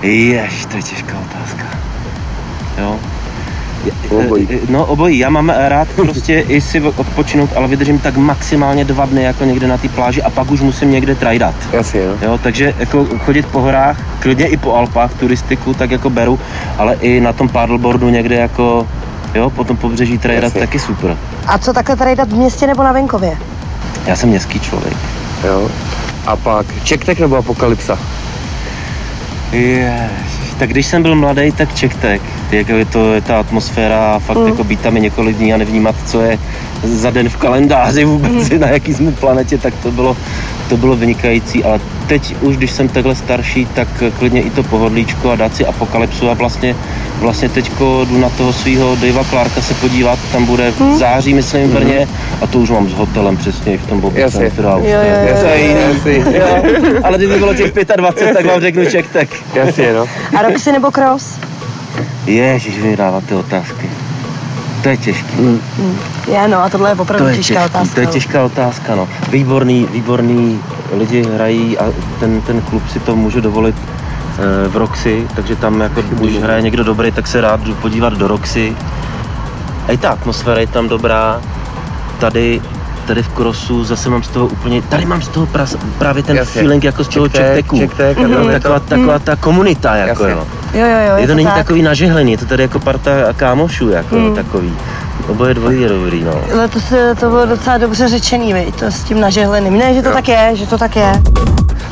[0.05, 1.63] Jež, to je těžká otázka.
[2.77, 2.95] Jo.
[4.09, 4.47] Obojí.
[4.69, 9.23] No obojí, já mám rád prostě i si odpočinout, ale vydržím tak maximálně dva dny
[9.23, 11.55] jako někde na té pláži a pak už musím někde trajdat.
[11.73, 12.27] Jasně, no.
[12.27, 16.39] Jo, takže jako chodit po horách, klidně i po Alpách, turistiku, tak jako beru,
[16.77, 18.87] ale i na tom paddleboardu někde jako,
[19.35, 20.59] jo, po tom pobřeží trajdat Jasně.
[20.59, 21.17] taky super.
[21.47, 23.37] A co takhle tady dát v městě nebo na venkově?
[24.05, 24.97] Já jsem městský člověk.
[25.47, 25.69] jo.
[26.27, 27.99] A pak Čektek nebo Apokalypsa?
[29.51, 32.21] Ježiš, tak když jsem byl mladý, tak čektek.
[32.51, 34.47] Jak je to je ta atmosféra fakt mm.
[34.47, 36.39] jako být tam i několik dní a nevnímat, co je
[36.85, 38.59] za den v kalendáři vůbec, mm.
[38.59, 40.17] na jaký jsme planetě, tak to bylo,
[40.69, 41.63] to bylo vynikající.
[41.63, 43.87] Ale teď už, když jsem takhle starší, tak
[44.19, 46.75] klidně i to pohodlíčko a dát si apokalypsu a vlastně,
[47.19, 51.69] vlastně teďko jdu na toho svého Davea Clarka se podívat, tam bude v září, myslím,
[51.69, 52.07] v Brně
[52.41, 54.51] a to už mám s hotelem přesně i v tom Bobby Jasně.
[55.29, 56.25] Jasně.
[56.35, 56.63] Jo,
[57.03, 59.29] ale kdyby bylo těch 25, tak vám řeknu čektek.
[59.53, 60.05] Jasně, no.
[60.37, 61.39] A Roxy nebo Cross?
[62.25, 63.89] Ježiš, vy dávat ty otázky.
[64.85, 65.61] To je těžký.
[66.27, 67.93] Je, no a tohle je opravdu To je, těžká těžký, otázka.
[67.95, 68.11] to je no.
[68.13, 69.07] těžká otázka, no.
[69.31, 70.59] Výborný, výborný
[70.97, 71.85] lidi hrají a
[72.19, 76.61] ten, ten klub si to může dovolit eh, v Roxy, takže tam jako, když hraje
[76.61, 78.75] někdo dobrý, tak se rád jdu podívat do Roxy.
[79.87, 81.41] A i ta atmosféra je tam dobrá.
[82.19, 82.61] Tady,
[83.07, 86.35] tady v Krosu zase mám z toho úplně, tady mám z toho pras, právě ten
[86.37, 86.61] Jasně.
[86.61, 87.77] feeling jako z toho Čektek, čekteku.
[87.79, 88.27] čektek, je
[88.59, 90.39] taková, to- taková ta komunita, jako Jasně.
[90.39, 90.47] jo.
[90.73, 91.55] Jo, jo, jo, Je to není tak.
[91.55, 94.73] takový nažehlený, je to tady jako parta kámošů, jako takový.
[95.27, 96.41] Oboje dvojí je dobrý, no.
[96.53, 99.77] Ale to, se, to bylo docela dobře řečený, vej, to s tím nažehleným.
[99.77, 100.13] Ne, že to Jo.
[100.15, 101.21] tak je, že to tak je.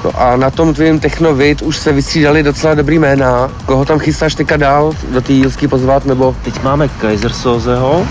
[0.03, 0.11] no.
[0.21, 3.49] a na tom tvým Technovit už se vystřídali docela dobrý jména.
[3.65, 6.35] Koho tam chystáš teďka dál do té jílsky pozvat, nebo?
[6.43, 8.05] Teď máme Kaisersozeho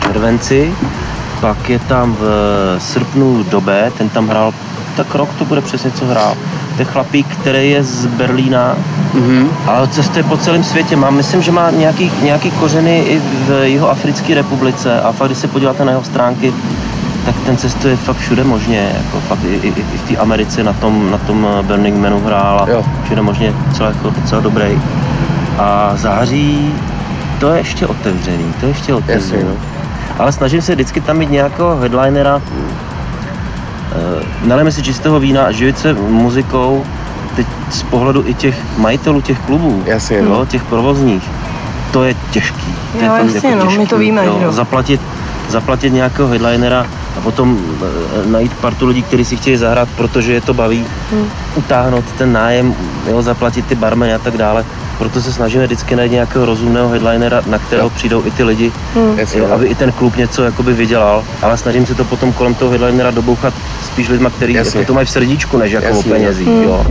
[0.00, 0.74] v červenci,
[1.40, 2.24] pak je tam v
[2.78, 4.52] srpnu Dobé, ten tam hrál,
[4.96, 6.34] tak rok to bude přesně co hrál.
[6.76, 8.74] To je chlapík, který je z Berlína,
[9.14, 9.48] Mhm.
[9.66, 10.96] ale cestuje po celém světě.
[10.96, 15.38] Má, myslím, že má nějaký, nějaký kořeny i v jeho Africké republice a fakt, když
[15.38, 16.52] se podíváte na jeho stránky,
[17.26, 20.72] tak ten cestuje fakt všude možně, jako fakt i, i, i v té Americe na
[20.72, 22.84] tom, na tom Burning Manu hrál a Jo.
[23.04, 24.80] všude možně docela, jako, docela dobrý.
[25.58, 26.74] A září,
[27.38, 29.42] to je ještě otevřený, to je ještě otevřený.
[29.42, 29.69] Jasně, no.
[30.20, 32.42] Ale snažím se vždycky tam mít nějakého headlinera,
[33.92, 36.84] Eh, nalejeme si čistého vína a živit se muzikou
[37.36, 40.30] teď z pohledu i těch majitelů těch klubů, Jasně, no.
[40.30, 41.22] jo, těch provozních,
[41.92, 42.74] to je těžký.
[42.92, 44.52] To Jo, je fakt jasně, no, my těžký, to víme, že jo.
[44.52, 45.00] Zaplatit,
[45.48, 46.86] zaplatit nějakého headlinera
[47.18, 51.26] a potom eh, najít partu lidí, kteří si chtějí zahrát, protože je to baví, Hmm.
[51.54, 52.74] utáhnout ten nájem,
[53.10, 54.64] jo, zaplatit ty barmeny a tak dále.
[55.00, 57.90] Proto se snažíme vždycky najít nějakého rozumného headlinera, na kterého Jo.
[57.96, 58.72] přijdou i ty lidi,
[59.16, 62.54] Jasně, jo, aby i ten klub něco jakoby vydělal, ale snažím se to potom kolem
[62.54, 63.54] toho headlinera dobouchat
[63.86, 66.16] spíš lidma, kteří jako to mají v srdíčku, než jako o Jasně, no.
[66.16, 66.86] penězích, jo.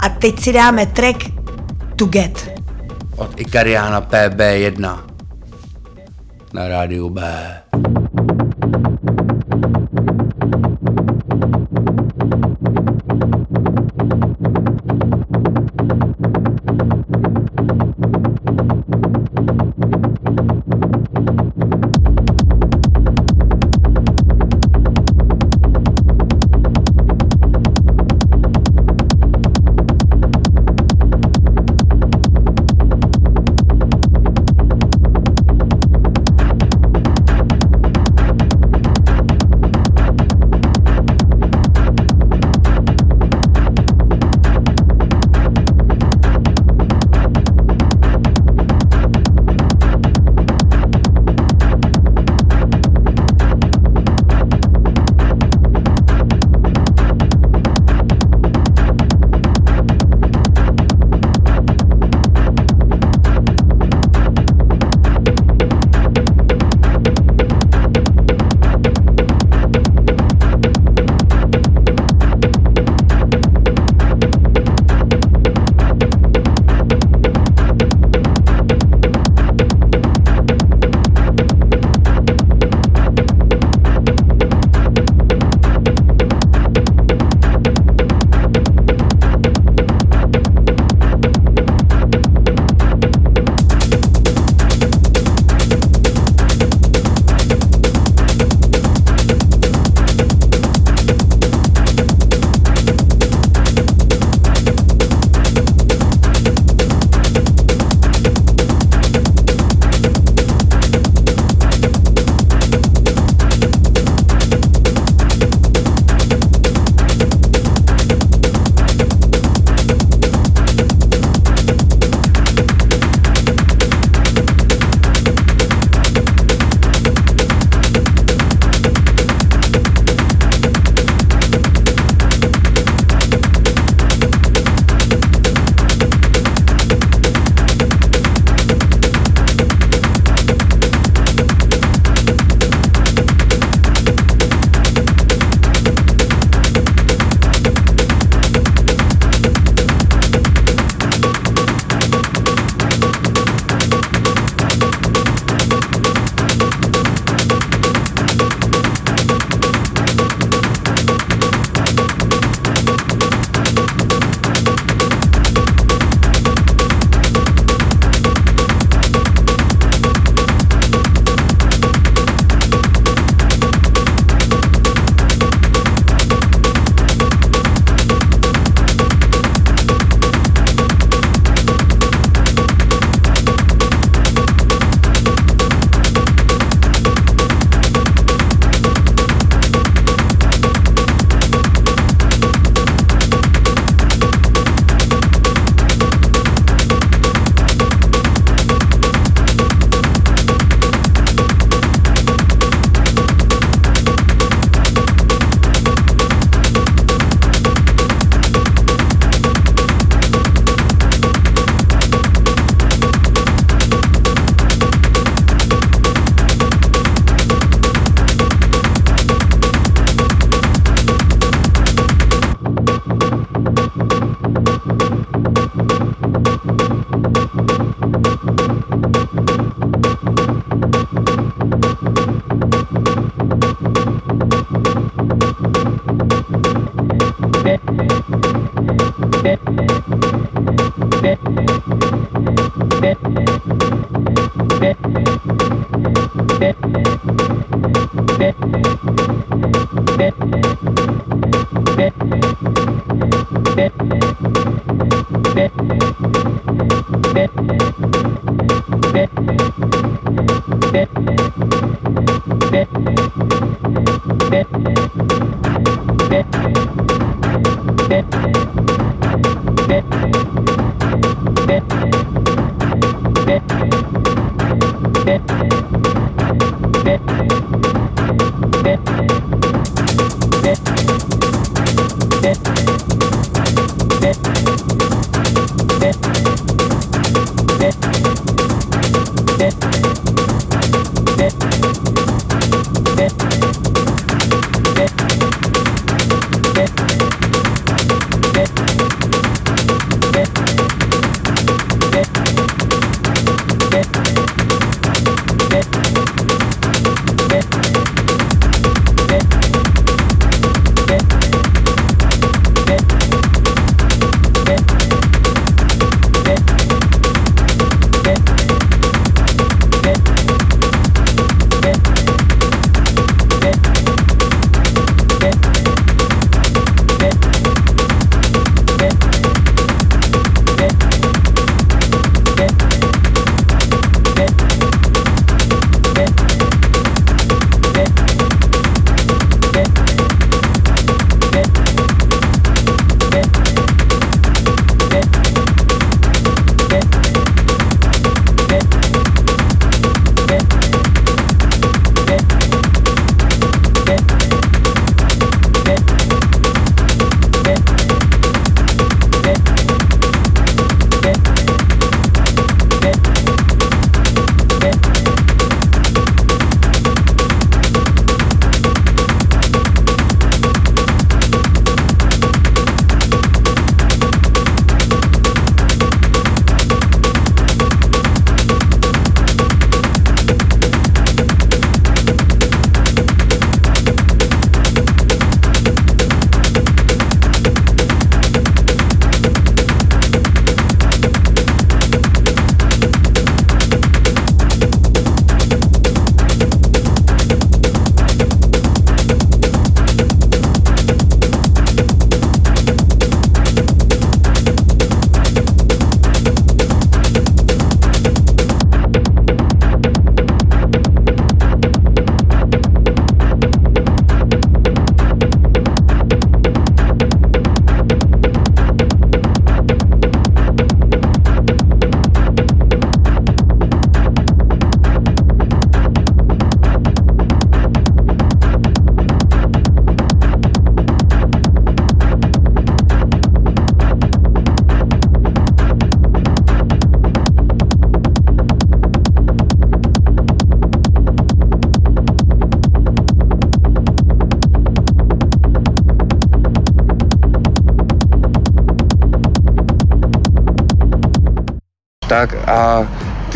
[0.00, 1.24] A teď si dáme track
[1.96, 2.60] To Get.
[3.16, 4.98] Od Ikariána PB1
[6.52, 7.22] na rádiu B.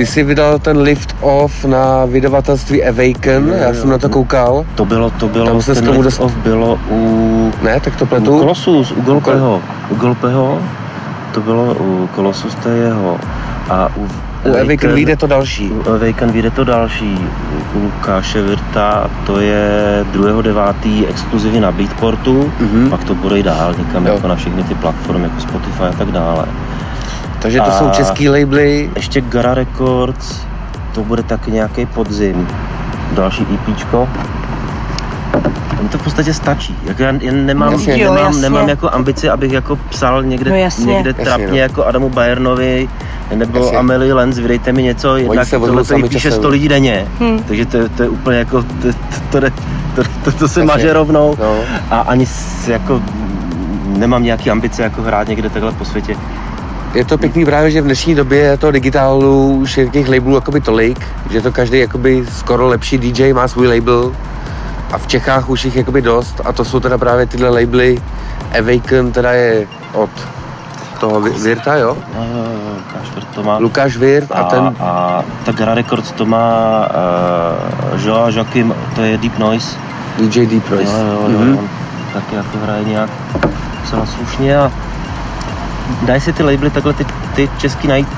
[0.03, 4.65] ty jsi vydal ten lift off na vydavatelství Awaken, já jsem na to koukal.
[4.75, 8.05] To bylo, to bylo, Tam se ten lift dost- off bylo u, Ne, tak to
[8.05, 8.39] u pletu.
[8.39, 9.61] Colossus, u Golpeho.
[9.91, 10.59] U Golpeho,
[11.35, 13.19] to bylo u Colossus, to je jeho.
[13.71, 14.09] A u,
[14.51, 15.71] U Awaken vyjde to další.
[15.71, 17.19] U Awaken vyjde to další.
[17.75, 21.05] U Lukáše Virta to je 2.9.
[21.09, 22.91] exkluzivně na Beatportu, Mhm.
[22.91, 24.15] pak to bude i dál někam Jo.
[24.15, 26.45] jako na všechny ty platformy, jako Spotify a tak dále.
[27.43, 28.91] Takže to A- jsou český labely.
[28.97, 30.41] Ještě Gara Records,
[30.95, 32.49] to bude taky nějaký podzim.
[33.13, 34.09] Další EPčko.
[35.77, 36.77] Tam to v podstatě stačí.
[36.85, 38.03] Jako já jen nemám, Jasně.
[38.03, 38.43] Jo, nemám, jasně.
[38.43, 40.95] nemám jako ambici, abych jako psal někde, No jasně.
[40.95, 41.57] někde Jasně, trapně no.
[41.57, 42.89] jako Adamu Bayernovi
[43.35, 43.79] nebo Jasně.
[43.79, 46.41] Amelie Lenz, vydejte mi něco, jednak se tohle sami píše časem.
[46.41, 47.39] 100 lidí denně, Hm.
[47.49, 48.69] takže to, to je úplně jako, to,
[49.31, 49.51] to, to,
[49.97, 50.65] to, to, to se Jasně.
[50.65, 51.57] maže rovnou No.
[51.91, 52.27] a ani
[52.67, 53.03] jako
[53.87, 56.17] nemám nějaký ambice jako hrát někde takhle po světě.
[56.95, 60.35] Je to pěkný právě, že v dnešní době je to digitálu už je těch labelů
[60.35, 60.99] jakoby tolik,
[61.31, 64.13] že to každý jakoby skoro lepší DJ má svůj label
[64.93, 67.99] a v Čechách už jich jakoby dost a to jsou teda právě tyhle labely
[68.59, 70.11] Awaken teda je od
[71.01, 71.97] toho Vi- Virta, jo?
[72.17, 72.45] Jo, jo,
[72.77, 73.59] Lukáš Virt to má.
[73.59, 76.87] Lukáš Virt a ten, a ta Gara Records to má
[77.95, 79.77] uh, Joa Joachim, to je Deep Noise.
[80.19, 80.93] DJ Deep Noise.
[80.93, 81.59] Jo, jo, jo, Mhm.
[81.59, 81.69] on
[82.15, 83.11] taky jako hraje nějak
[83.83, 84.73] docela slušně a
[86.03, 88.09] dají si ty labely takhle ty, ty český najít,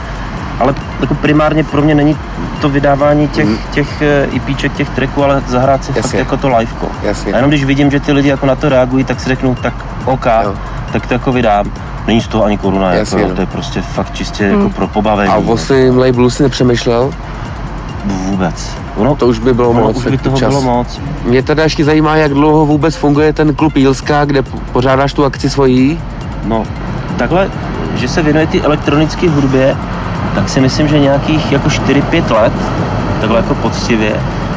[0.61, 2.16] ale jako primárně pro mě není
[2.61, 3.59] to vydávání těch, Mhm.
[3.70, 6.19] těch eh, EPček, těch tracků, ale zahrát si fakt Jasně.
[6.19, 6.86] jako to liveko.
[7.02, 7.32] Jasně.
[7.32, 9.74] A jenom když vidím, že ty lidi jako na to reagují, tak si řeknu, tak
[10.05, 10.55] OK, Jo.
[10.93, 11.66] tak to jako vydám.
[12.06, 13.35] Není z toho ani koruna, Jasně, jako, no.
[13.35, 15.31] to je prostě fakt čistě jako pro pobavení.
[15.32, 17.11] A o svým labelu si nepřemýšlel?
[18.05, 18.70] Vůbec.
[18.97, 19.97] Ono, To už by bylo ono moc.
[19.97, 20.48] už by toho čas.
[20.48, 21.01] bylo moc.
[21.24, 24.43] Mě teda ještě zajímá, jak dlouho vůbec funguje ten klub Jílská, kde
[24.73, 26.01] pořádáš tu akci svojí.
[26.44, 26.65] No,
[27.16, 27.51] takhle,
[28.05, 29.76] že se věnuje ty elektronické hudbě,
[30.35, 32.52] tak si myslím, že nějakých jako 4-5 let,
[33.20, 34.12] takhle jako poctivě.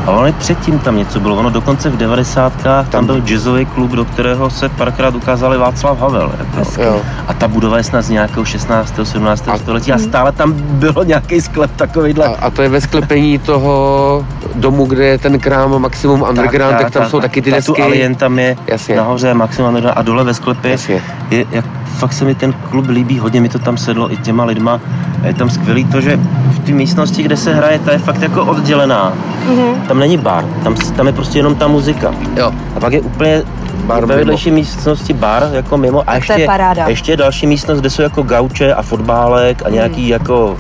[0.06, 2.54] A ono i předtím tam něco bylo, ono dokonce v 90.
[2.64, 6.32] tam, Tam- byl jazzový klub, do kterého se párkrát ukázali Václav Havel.
[6.40, 6.82] Jako.
[6.82, 7.02] Jo.
[7.28, 8.94] A ta budova je snad z nějakého 16.
[9.04, 9.50] 17.
[9.50, 12.26] A- století a stále tam bylo nějaký sklep takovýhle.
[12.26, 14.26] A, a to je ve sklepení toho
[14.56, 17.74] domu, kde je ten krám Maximum Underground, tak, tam jsou taky ty ta, desky.
[17.74, 18.96] Tu Alien tam je Jasně.
[18.96, 20.72] nahoře Maximum Underground a dole ve sklepě.
[20.72, 21.02] Jasně.
[21.30, 21.66] Je, jak,
[21.98, 24.82] fakt se mi ten klub líbí, hodně mi to tam sedlo i těma lidma.
[25.24, 26.20] A je tam skvělý to, že
[26.52, 29.14] v té místnosti, kde se hraje, ta je fakt jako oddělená.
[29.48, 29.82] Mhm.
[29.88, 32.14] Tam není bar, tam, tam je prostě jenom ta muzika.
[32.38, 32.52] Jo.
[32.76, 33.44] A pak je úplně
[33.86, 36.88] Bar ve vedlejší místnosti bar jako mimo a ještě, je paráda.
[36.88, 40.58] ještě je další místnost, kde jsou jako gauče a fotbálek a nějaký jako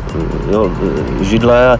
[0.52, 0.72] jo,
[1.22, 1.80] židle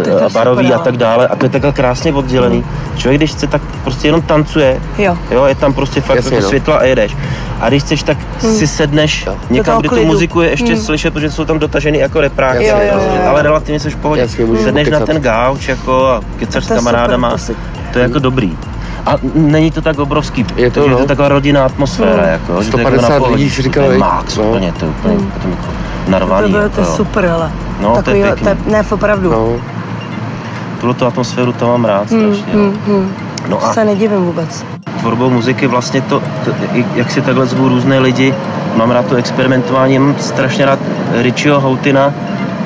[0.00, 0.84] a, To je a to barový super, a ale.
[0.84, 2.64] tak dále a to je takhle krásně oddělený.
[2.96, 5.16] Člověk, když chce, tak prostě jenom tancuje, Jo.
[5.30, 6.48] jo, je tam prostě fakt Jasně, jako no.
[6.48, 7.16] světla a jedeš.
[7.60, 9.36] A když chceš, tak si sedneš Jo.
[9.50, 10.82] Někam, kde tu muziku je ještě Hmm.
[10.82, 13.22] slyšet, protože jsou tam dotažený jako repráky, Jo, jo, jo, jo.
[13.28, 14.20] ale relativně jsi v pohodě.
[14.22, 17.92] Jasně, sedneš na ten gauč jako a kecaš s To je kamarádama, super, to si-
[17.92, 18.58] to je jako dobrý.
[19.06, 20.98] A není to tak obrovský, Je to, takže je no.
[20.98, 22.22] to taková rodinná atmosféra.
[22.22, 22.32] Hmm.
[22.32, 24.44] Jako, že to je 150 jako na lidí si říkal, To je max, No.
[24.44, 25.30] úplně, to je úplně Hmm.
[25.30, 25.66] potom jako
[26.08, 26.42] narvaný.
[26.42, 26.96] To, bylo, to je jako.
[26.96, 27.50] super, hele.
[27.82, 28.42] No, to je Takový, pěkný.
[28.42, 29.30] to je, ne, opravdu.
[29.30, 29.48] No.
[30.80, 32.52] Tuhle tu atmosféru tam mám rád Hmm, strašně.
[32.54, 32.60] no.
[32.62, 33.12] hmm, hmm.
[33.48, 34.64] No a Se nedivím vůbec.
[35.00, 36.50] tvorbou muziky vlastně to, to,
[36.94, 38.34] jak si takhle zvu různé lidi,
[38.76, 40.78] mám rád to experimentování, mám strašně rád
[41.22, 42.12] Richieho Houtina,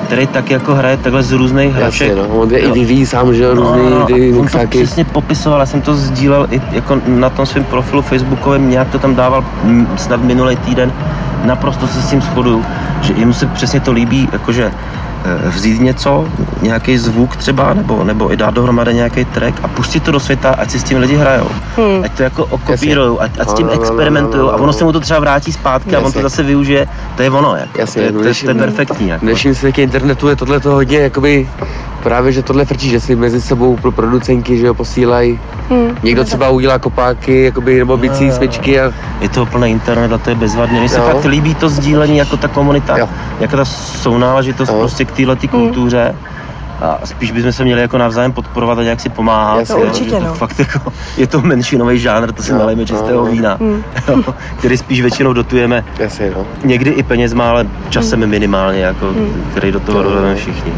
[0.07, 2.09] který tak jako hraje takhle z různých hraček.
[2.09, 2.29] Jasně, no.
[2.29, 5.67] On je i vyvíjí sám, že jo, různý No, ty on to přesně popisoval, já
[5.67, 9.45] jsem to sdílel i jako na tom svém profilu facebookovém, nějak to tam dával
[9.97, 10.93] snad minulý týden,
[11.45, 12.65] naprosto se s tím shoduju,
[13.03, 14.73] že jemu se přesně to líbí, jakože
[15.49, 16.29] vzít něco,
[16.63, 20.55] nějaký zvuk třeba, nebo, nebo i dát dohromady nějaký track a pustit to do světa,
[20.59, 21.49] ať si s tím lidi hrajou.
[21.77, 22.05] Hmm.
[22.05, 24.57] Ať to jako okopírujou, ať, ať s tím No, no, no, no, experimentují no, a
[24.57, 24.63] no.
[24.63, 26.23] ono se mu to třeba vrátí zpátky a on to Jasně.
[26.23, 27.57] zase využije, to je ono.
[27.57, 27.79] Jako.
[27.81, 29.07] Jasně, to, je, no, to, je, když- to je perfektní.
[29.07, 29.25] V Jako.
[29.25, 31.49] dnešním světě internetu je tohle to hodně, jakoby,
[32.03, 35.41] právě, že tohle frčí, že si mezi sebou pro producenky, že jo, posílají.
[35.71, 35.97] Hmm.
[36.03, 38.33] Někdo třeba udělá kopáky, jakoby, nebo bicí Jo.
[38.33, 40.81] smyčky a Je to plný internet a to je bezvadně.
[40.81, 43.09] Mně se fakt líbí to sdílení jako ta komunita, Jo.
[43.41, 44.79] jako ta sounáležitost Jo.
[44.79, 46.15] prostě k této kultuře.
[46.81, 49.59] A spíš bychom se měli jako navzájem podporovat a nějak si pomáhat.
[49.59, 49.75] Jasně.
[49.75, 50.35] jo, To určitě, že to no.
[50.35, 52.59] fakt jako, je to menšinový žánr, to si Jo.
[52.59, 53.25] nalejeme čistého Jo.
[53.25, 53.85] vína, Hmm.
[54.09, 56.47] jo, který spíš většinou dotujeme jasně, no.
[56.65, 59.07] někdy i penězma, ale časem minimálně, jako,
[59.51, 60.73] který do toho doleme všichni.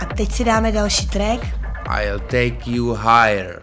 [0.00, 1.40] A teď si dáme další track.
[2.02, 3.62] I'll take you higher.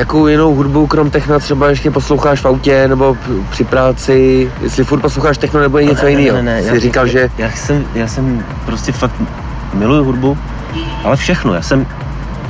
[0.00, 3.16] Jakou jinou hudbu, krom techna, třeba ještě posloucháš v autě nebo
[3.50, 6.36] při práci, jestli furt posloucháš techno nebo je něco jiného?
[6.36, 9.14] Ne, ne, Jsi já, říkal, já, že Já jsem, já jsem prostě fakt
[9.74, 10.38] miluju hudbu,
[11.04, 11.54] ale všechno.
[11.54, 11.86] Já jsem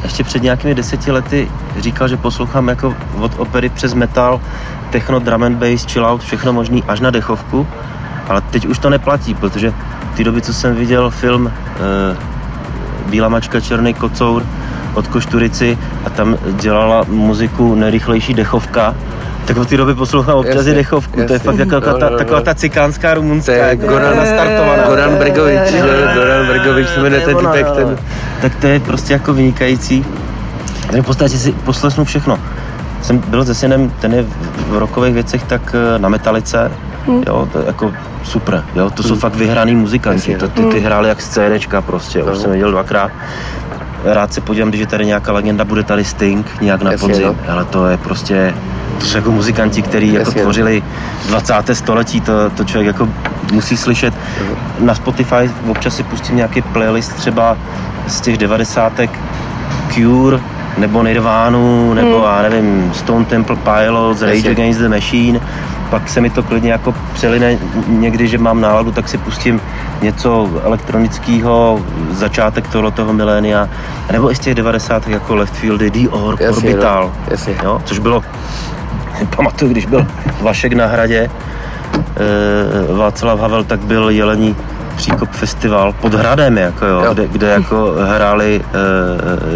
[0.02, 1.48] ještě před nějakými deseti lety
[1.78, 4.40] říkal, že poslouchám jako od opery přes metal,
[4.90, 7.66] techno, drum and bass, chill out, všechno možný až na dechovku,
[8.28, 9.72] ale teď už to neplatí, protože
[10.12, 11.50] v té doby, co jsem viděl film e,
[13.10, 14.46] Bílá mačka, černý kocour
[14.94, 18.94] od Košturici a tam dělala muziku nejrychlejší dechovka,
[19.44, 21.12] tak od té doby poslouchám občas Jasně, i dechovku.
[21.16, 21.38] To je jasně.
[21.38, 22.18] fakt jako No, ta, no, no.
[22.18, 24.82] taková ta cikánská rumunská, To je jako Goran- nastartovaná.
[24.86, 25.84] Goran Bregovič, jo?
[26.14, 27.98] Goran Bregovič se jmenuje To ten typek, jo, ten...
[28.42, 30.04] Tak to je prostě jako vynikající.
[30.86, 32.38] Takže v podstatě si poslechnu všechno.
[33.02, 34.22] Jsem byl se synem, ten je
[34.68, 36.70] v- rokových věcech tak eh, na metalice,
[37.26, 37.92] jo, to je jako
[38.24, 41.80] super, jo, to jsou fakt vyhraný muzikanti, Jasně, to, ty, ty hráli jak z CDčka
[41.82, 42.36] prostě, už No.
[42.36, 43.10] jsem viděl dvakrát.
[44.04, 47.26] Rád se podívám, když je tady nějaká legenda, bude tady Sting nějak na Jasně, podzim,
[47.26, 47.52] no.
[47.52, 48.54] ale to je prostě,
[48.98, 50.82] to jsou jako muzikanti, kteří jako tvořili
[51.28, 51.54] 20.
[51.72, 53.08] století, to, to člověk jako
[53.52, 54.14] musí slyšet.
[54.78, 57.56] Na Spotify občas si pustím nějaký playlist třeba
[58.06, 59.10] z těch devadesátek
[59.94, 60.40] Cure,
[60.78, 62.36] nebo Nirvánu, nebo Hmm.
[62.36, 64.50] já nevím, Stone Temple Pilots, Rage Jasně.
[64.50, 65.40] Against the Machine.
[65.90, 69.59] Pak se mi to klidně jako přeline někdy, že mám náladu, tak si pustím
[70.02, 73.68] něco elektronického, začátek tohoto toho milénia,
[74.12, 75.08] nebo i z těch 90.
[75.08, 77.54] jako Left Fieldy, The Orb, Jasně, Orbital, no, jasně.
[77.64, 78.22] jo, což bylo,
[79.36, 80.06] pamatuju, když byl
[80.40, 81.30] Vašek na hradě,
[82.90, 84.56] e, Václav Havel, tak byl Jelení
[84.96, 87.14] Příkop festival pod hradem, jako jo, Jo.
[87.14, 88.60] Kde, kde jako hráli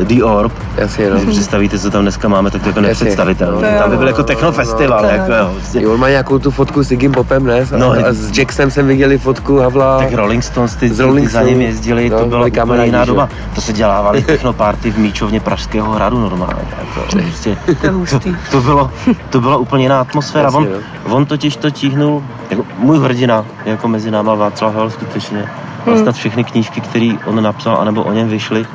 [0.00, 1.16] e, The Orb, Jasně, no.
[1.16, 2.80] když si představíte, co tam dneska máme, tak to jako.
[2.80, 5.14] No, Tam by byl jako no, technofestival, no, no.
[5.14, 5.50] jako jo.
[5.54, 5.80] Prostě.
[5.82, 7.60] Jo, on má nějakou tu fotku s Iggy Popem, ne?
[7.60, 9.98] A, No, a s Jacksem jsem viděli fotku Havla.
[9.98, 13.04] Tak Rolling Stones, ty, Rolling ty za ním jezdili, no, to byla úplně kamarádi, jiná
[13.04, 13.06] že?
[13.06, 13.28] doba.
[13.54, 16.68] To se dělávali technoparty v Míčovně Pražského hradu normálně.
[16.78, 18.36] Jako, prostě, To je hustý.
[18.50, 18.90] to, bylo,
[19.30, 20.44] to byla úplně jiná atmosféra.
[20.44, 20.68] Jasně,
[21.04, 25.48] On, on totiž to tíhnul, jako můj hrdina, jako mezi náma Václav Havel skutečně.
[25.86, 25.98] Hmm.
[25.98, 28.66] Snad všechny knížky, které on napsal, anebo o něm vyšly.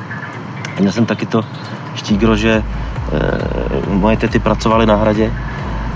[0.80, 1.42] Měl jsem taky to
[2.00, 2.64] štígro, že e,
[3.92, 5.32] moje tety pracovaly na hradě.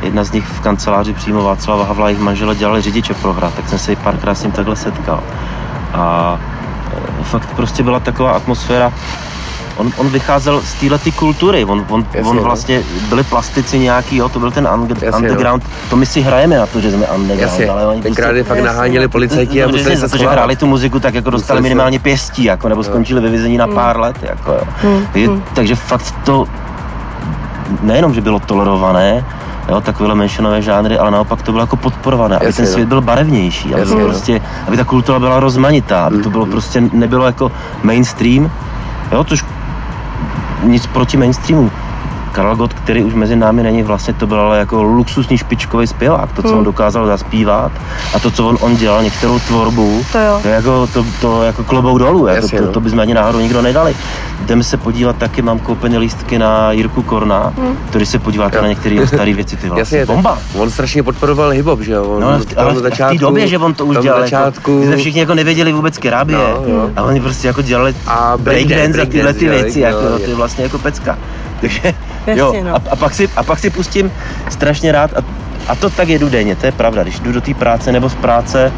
[0.02, 3.68] Jedna z nich v kanceláři přímo Václava Havla, jejich manžele dělali řidiče pro hrad, tak
[3.68, 5.22] jsem se i párkrát s ním takhle setkal.
[5.92, 6.38] A
[7.20, 8.92] e, fakt prostě byla taková atmosféra,
[9.76, 12.42] on, on vycházel z této kultury, on, on, Jasně, on no.
[12.42, 15.16] vlastně, byli plastici nějaký, jo, to byl ten under, Jasně, no.
[15.18, 18.38] underground, to my si hrajeme na to, že jsme underground, Jasně, ale oni tenkrát prostě-
[18.38, 21.00] je fakt naháněli policajti a No, museli přesně, se za to, že hráli tu muziku,
[21.00, 24.16] tak jako dostali Museli minimálně pěstí, jako, nebo skončili ve vězení na pár let.
[24.22, 25.00] Jako, jo.
[25.12, 26.46] Takže, takže fakt to
[27.82, 29.24] nejenom, že bylo tolerované,
[29.68, 32.72] jo, takovéhle menšinové žánry, ale naopak to bylo jako podporované, aby Jasně, ten no.
[32.72, 34.04] svět byl barevnější, aby, Jasně, no.
[34.04, 37.52] prostě, aby ta kultura byla rozmanitá, aby to bylo prostě, nebylo jako
[37.82, 38.50] mainstream,
[39.12, 39.44] jo, což
[40.64, 41.70] nic proti mainstreamu.
[42.34, 46.32] Karel Gott, který už mezi námi není, vlastně to byl ale jako luxusní špičkový zpěvák,
[46.32, 46.58] to, co Hmm.
[46.58, 47.72] on dokázal zaspívat
[48.14, 50.38] a to, co on, on dělal, některou tvorbu, To jo.
[50.42, 52.72] to je jako, to, to jako klobouk dolů, jako Jasně, to, no.
[52.72, 53.94] to bychom ani náhodou nikdo nedali.
[54.46, 57.76] Jdeme se podívat taky, mám koupené lístky na Jirku Korna, Hmm.
[57.88, 58.62] který se podíváte Jo.
[58.62, 60.30] na některé staré věci, ty vlastně Jasně, bomba.
[60.52, 62.16] tak On strašně podporoval hip-hop, že jo?
[62.20, 64.80] No, ale v, ale v, v té době, že on to už dělal, začátku, jako,
[64.80, 66.38] my jsme všichni jako nevěděli vůbec kerábie.
[66.38, 66.90] No, jo.
[66.96, 70.30] A oni prostě jako dělali A breakdance a breakdance, tyhle ty věci, jako, no, to
[70.30, 71.18] je vlastně jako pecka.
[71.60, 71.94] Takže,
[72.26, 72.74] Jasně, jo, no.
[72.74, 74.12] a, a, pak si, a pak si pustím
[74.48, 75.22] strašně rád, a,
[75.68, 78.14] a to tak jedu denně, to je pravda, když jdu do té práce nebo z
[78.14, 78.72] práce,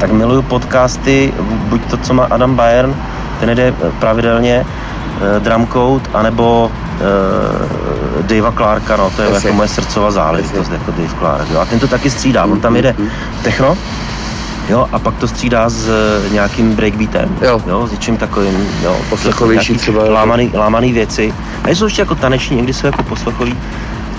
[0.00, 2.94] tak miluju podcasty, buď to, co má Adam Bayern,
[3.40, 4.66] ten jde eh, pravidelně,
[5.36, 6.70] eh, Drum Code, anebo
[7.00, 9.48] eh, Davea Clarka, no, to je Jasně.
[9.48, 12.76] jako moje srdcová záležitost, jako Dave Clark, jo, a ten to taky střídá, on tam
[12.76, 12.94] jede
[13.42, 13.76] techno,
[14.68, 17.62] Jo, a pak to střídá s eh, nějakým breakbeatem, Jo.
[17.66, 20.04] jo s něčím takovým, jo, Poslechovější třeba.
[20.10, 21.34] Lámaný, lámaný věci.
[21.64, 23.56] A jsou ještě jako taneční, někdy jsou jako poslechový,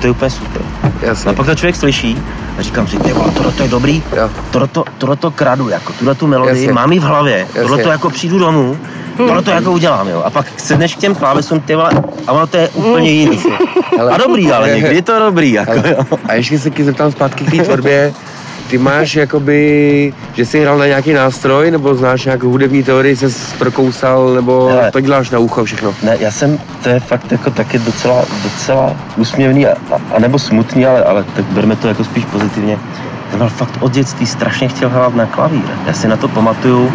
[0.02, 0.62] to je úplně super.
[1.02, 1.32] Jasně.
[1.32, 2.22] A pak to člověk slyší
[2.60, 4.04] a říkám si, ty tohle to je dobrý,
[4.52, 6.74] tohle to, tohle to kradu, jako tuhle tu melodii, Jasně.
[6.74, 8.78] mám ji v hlavě, tohle to jako přijdu domů,
[9.18, 10.22] tohle to jako udělám, jo.
[10.26, 11.92] A pak sedneš k těm klávesům, ty vole,
[12.28, 13.44] a ono to je úplně jiný.
[14.12, 16.18] A dobrý, ale někdy je to dobrý, jako jo.
[16.30, 18.14] A ještě se ti zeptám zpátky k té tvorbě.
[18.70, 23.58] Ty máš jakoby, že jsi hrál na nějaký nástroj, nebo znáš nějakou hudební teorii, se
[23.58, 24.92] prokousal, nebo Hele.
[24.92, 25.94] to děláš na ucho všechno?
[26.04, 29.76] Ne, já jsem, to je fakt jako taky docela, docela úsměvný a,
[30.16, 32.78] a, nebo smutný, ale, ale tak berme to jako spíš pozitivně.
[33.32, 35.62] Já jsem fakt od dětství strašně chtěl hrát na klavír.
[35.86, 36.92] Já si na to pamatuju,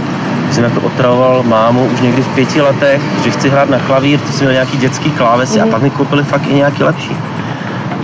[0.49, 4.21] že jsem jako otravoval mámu už někdy v pěti letech, že chci hrát na klavír,
[4.21, 7.17] to jsem měl nějaký dětský klávesy a pak mi koupili fakt i nějaký lepší.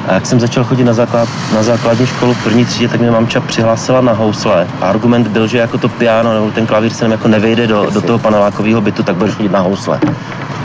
[0.09, 3.11] A jak jsem začal chodit na, základ, na základní školu v první třídě, tak mě
[3.11, 4.67] mamča přihlásila na housle.
[4.81, 7.91] A argument byl, že jako to piano nebo ten klavír se nám jako nevejde do,
[7.91, 10.01] do toho panelákového bytu, tak budeš chodit na housle.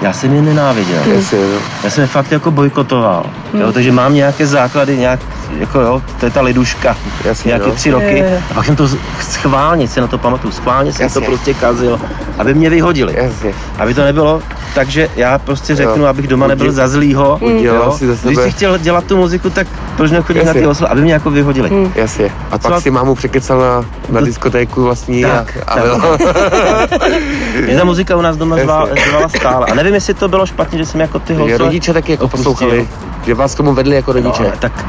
[0.01, 0.99] Já jsem je nenáviděl.
[1.07, 1.37] No.
[1.83, 3.25] Já jsem je fakt jako bojkotoval.
[3.53, 5.19] Jo, takže mám nějaké základy, nějak,
[5.59, 7.71] jako jo, to je ta liduška, Jasně, nějaké no.
[7.73, 8.17] tři roky.
[8.19, 8.37] Jo, jo, jo.
[8.51, 8.87] A pak jsem to
[9.21, 11.21] schválně, si na to pamatuju, schválně jsem Jasně.
[11.21, 11.99] to prostě kazil,
[12.37, 13.15] aby mě vyhodili.
[13.17, 13.53] Jasně.
[13.79, 14.41] Aby to nebylo,
[14.75, 16.05] takže já prostě řeknu, Jo.
[16.05, 17.39] abych doma nebyl za zlýho.
[17.41, 17.95] jo.
[17.97, 19.67] si ze Když sebe- si chtěl dělat tu muziku, tak
[19.97, 21.91] proč nechodit na ty oslavy, aby mě jako vyhodili.
[21.95, 22.31] Jasně.
[22.51, 27.11] A co- pak si mámu překecal na, na Do- diskotéku vlastní Tak, a, a tak.
[27.65, 29.65] Mě ta muzika u nás doma zvala, zvala stále.
[29.65, 32.51] A nevím, jestli to bylo špatně, že jsem jako ty holce rodiče taky jako opustil.
[32.53, 32.87] poslouchali,
[33.25, 34.43] že vás k tomu vedli jako rodiče.
[34.43, 34.85] No, tak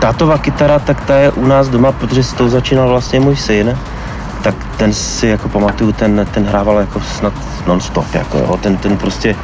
[0.00, 3.78] tátová kytara, tak ta je u nás doma, protože s tou začínal vlastně můj syn,
[4.42, 7.32] tak ten si jako pamatuju, ten, ten hrával jako snad
[7.66, 9.36] non-stop, jako jo, ten, ten prostě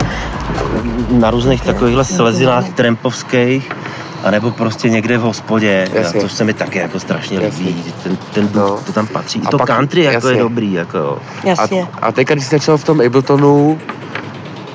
[1.11, 3.71] na různých takovýchhle slezinách trempovských,
[4.25, 6.21] a nebo prostě někde v hospodě, Jasně.
[6.21, 7.67] což se mi také jako strašně Jasně.
[7.67, 8.79] líbí, ten, ten No.
[8.87, 9.39] to tam patří.
[9.39, 10.31] I A to pak- country jako jasně.
[10.31, 11.19] je dobrý, jako jo.
[11.45, 11.87] Jasně.
[12.03, 13.79] A, a teďka, když jsi začal v tom Abletonu,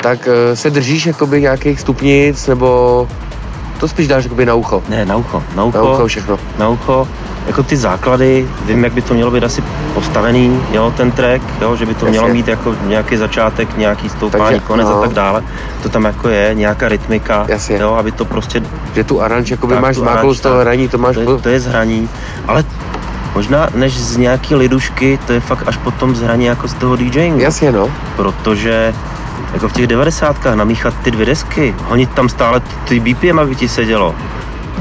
[0.04, 3.08] tak uh, se držíš jakoby nějakých stupnic, nebo
[3.80, 4.84] to spíš dáš jakoby na ucho?
[4.90, 5.78] Ne, na ucho, na ucho.
[5.78, 6.40] Na ucho všechno.
[6.58, 7.08] na ucho,
[7.48, 9.64] jako ty základy, vím, jak by to mělo být asi
[9.94, 12.34] postavený, jo, ten track, jo, že by to mělo Jasně.
[12.34, 14.98] mít jako nějaký začátek, nějaký stoupání, Takže, konec no.
[14.98, 15.44] a tak dále.
[15.84, 17.78] To tam jako je, nějaká rytmika, Jasně.
[17.78, 18.62] jo, aby to prostě,
[18.96, 21.16] Že tu aranž jakoby Tak, máš zmáklou z toho hraní, to máš...
[21.16, 22.10] to je, to je zhraní,
[22.48, 22.64] ale
[23.36, 27.40] možná než z nějaký lidušky, to je fakt až potom zhraní jako z toho DJingu,
[27.40, 27.90] Jasně, no.
[28.16, 28.94] protože
[29.54, 33.68] jako v těch devadesátkách namíchat ty dvě desky, honit tam stále ty BPM, aby ti
[33.70, 34.16] sedělo,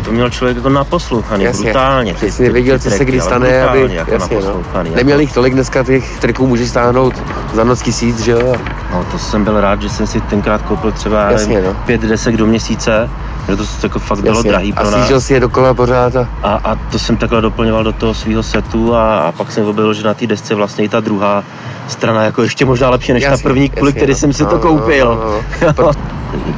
[0.05, 1.65] to měl člověk jako naposlouchaný, Jasně.
[1.65, 2.13] brutálně.
[2.13, 3.89] ty- Přesně ty- věděl, ty co se kdy stane, aby...
[3.95, 4.47] jako Jasně, no.
[4.47, 7.15] jako- Neměl jich tolik dneska těch triků, můžeš stáhnout
[7.55, 8.55] za noc tisíc, že jo?
[8.93, 11.75] No, to jsem byl rád, že jsem si tenkrát koupil třeba Jasně, no.
[11.87, 13.11] pět desek do měsíce,
[13.49, 14.51] že to jako fakt bylo Jasně.
[14.51, 14.95] drahý A pro nás.
[14.95, 16.29] sjížděl si je dokola pořád a...
[16.43, 19.95] A, a, to jsem takhle doplňoval do toho svého setu a, a pak jsem objevil,
[19.95, 21.45] že na té desce vlastně i ta druhá
[21.89, 24.19] strana jako ještě možná lepší než Jasně, ta první, kvůli jasně, který no.
[24.19, 25.07] jsem si No, to no, koupil.
[25.07, 25.31] no,
[25.67, 25.75] no.
[25.85, 25.93] Jo.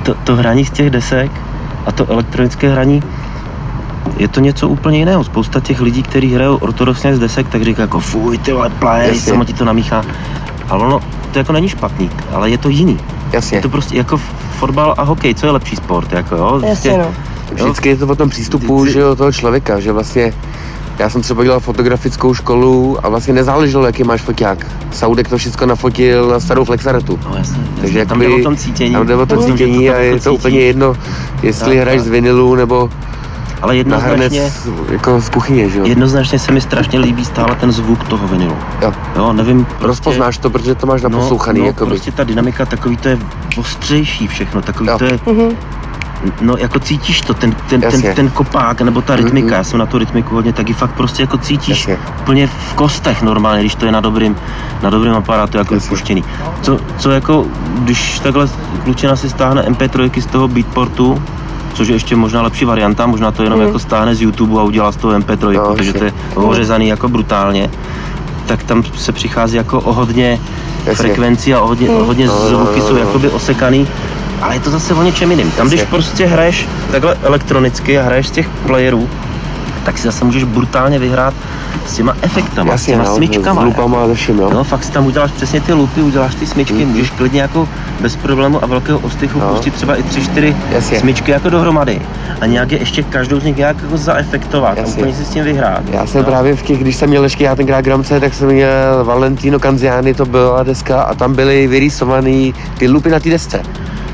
[0.02, 1.30] to, to hraní z těch desek
[1.86, 3.02] a to elektronické hraní
[4.16, 5.24] je to něco úplně jiného.
[5.24, 9.20] Spousta těch lidí, kteří hrajou ortodoxně z desek, tak říká jako fuj, ty vole, play,
[9.20, 10.04] samo ti to namíchá.
[10.68, 11.00] Ale ono,
[11.32, 12.98] to jako není špatný, ale je to jiný.
[13.32, 13.58] Jasně.
[13.58, 14.20] Je to prostě jako
[14.58, 16.60] fotbal a hokej, co je lepší sport, jako jo?
[16.64, 17.14] Jasně, no.
[17.52, 20.32] Vždycky je to o tom přístupu že jo, toho člověka, že vlastně
[20.98, 24.66] já jsem třeba dělal fotografickou školu a vlastně nezáleželo, jaký máš foťák.
[24.92, 27.18] Saudek to všechno nafotil na starou flexaretu.
[27.30, 28.08] No jasně, Takže jasně.
[28.08, 28.92] tam jde o tom cítění.
[28.92, 30.94] Tam jde o to tom, cítění a je to úplně jedno,
[31.42, 32.06] jestli Tak, hraješ tak.
[32.06, 32.90] z vinilu nebo
[33.62, 35.84] Ale na hrnec jednoznačně, jako z kuchyně, že jo.
[35.86, 38.56] jednoznačně se mi strašně líbí stále ten zvuk toho vinilu.
[38.82, 38.92] Jo.
[39.16, 41.90] Jo, nevím, prostě, Rozpoznáš to, protože to máš naposlouchaný, no, jakoby.
[41.90, 43.18] prostě ta dynamika, takový to je
[43.56, 44.98] ostřejší všechno, takový Jo.
[44.98, 45.18] to je,
[46.40, 48.02] no jako cítíš to, ten, ten, Jasně.
[48.02, 49.54] ten, ten kopák nebo ta rytmika, Mhm.
[49.54, 51.98] já jsem na tu rytmiku hodně, taky fakt prostě jako cítíš Jasně.
[52.20, 54.36] úplně v kostech normálně, když to je na dobrým,
[54.82, 55.86] na dobrým aparátu jako Jasně.
[55.86, 56.24] vypuštěný.
[56.62, 57.44] Co, co jako,
[57.78, 58.48] když takhle
[58.84, 61.22] klučina si stáhne MP3 z toho Beatportu,
[61.74, 64.92] což je ještě možná lepší varianta, možná to jenom jako stáhne z YouTube a udělá
[64.92, 66.44] z toho MP3, No, protože to je jasně.
[66.44, 67.70] ořezaný jako brutálně,
[68.46, 70.40] tak tam se přichází jako o hodně
[70.78, 70.94] Jasně.
[70.94, 72.98] frekvencí a o hodně, o hodně No, zvuky no, jsou no.
[72.98, 73.88] jakoby osekaný,
[74.42, 75.50] ale je to zase o něčem jiným.
[75.50, 75.90] Tam, když Jasně.
[75.96, 79.08] prostě hraješ takhle elektronicky a hraješ z těch playerů,
[79.84, 81.34] tak si zase můžeš brutálně vyhrát
[81.86, 83.62] s těma efektama, s Jasně, těma no, smyčkama.
[83.62, 84.50] s lupama a se vším, no.
[84.50, 86.88] No, fakt si tam uděláš přesně ty lupy, uděláš ty smyčky, Mhm.
[86.88, 87.68] můžeš klidně jako
[88.00, 89.46] bez problému a velkého ostychu No.
[89.48, 91.00] pustit třeba i tři, čtyři Jasně.
[91.00, 92.00] smyčky jako dohromady
[92.40, 94.94] a nějak je ještě každou z nich nějak jako zaefektovat a Jasně.
[95.02, 95.82] úplně si s tím vyhrát.
[95.92, 96.26] Já jsem no.
[96.26, 100.14] právě v těch, když jsem měl ještě já tenkrát gramce, tak jsem měl Valentino Canziani,
[100.14, 103.62] to byla deska a tam byly vyrýsovaný ty lupy na té desce.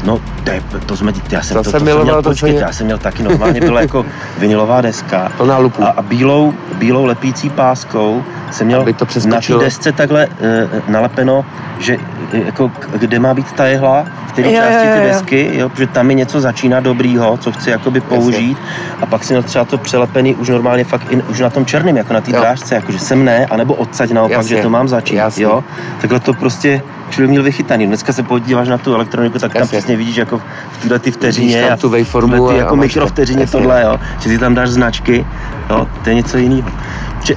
[0.05, 2.52] No, to, je, to jsme, já jsem To to, jsem to, jsem měl, to počkej,
[2.52, 4.06] jsem- já jsem měl taky normálně, byla jako
[4.39, 5.82] vinilová deska Plná lupů.
[5.85, 11.44] a, a bílou, bílou lepící páskou jsem měl to na té desce takhle e, nalepeno,
[11.78, 11.97] že
[12.32, 16.06] e, jako kde má být ta jehla, v které části ty desky, jo, protože tam
[16.06, 18.59] mi něco začíná dobrýho, co chci jakoby použít
[19.01, 21.97] a pak si měl třeba to přelepený už normálně fakt i, už na tom černém,
[21.97, 24.56] jako na té drážce, jako že sem ne, anebo odsaď naopak, Jasně.
[24.56, 25.44] že to mám začít, Jasně.
[25.44, 25.64] jo.
[26.01, 27.87] Takhle to prostě člověk měl vychytaný.
[27.87, 29.78] Dneska se podíváš na tu elektroniku, tak tam Jasně.
[29.78, 30.39] přesně vidíš jako
[30.73, 33.03] v této ty vteřině tam a tu waveformu tyhle ty a- jako a máš mikro
[33.03, 33.09] to.
[33.09, 33.59] vteřině Jasně.
[33.61, 35.27] tohle, jo, že si tam dáš značky,
[35.70, 36.69] jo, to je něco jiného.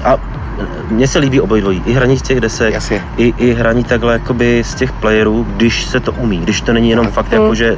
[0.04, 0.18] A e,
[0.94, 1.84] mně se líbí obojí dvojí.
[1.86, 3.02] I hraní z těch desek, Jasně.
[3.18, 6.38] i, i hraní takhle jakoby z těch playerů, když se to umí.
[6.38, 7.78] Když to není jenom fakt jako, že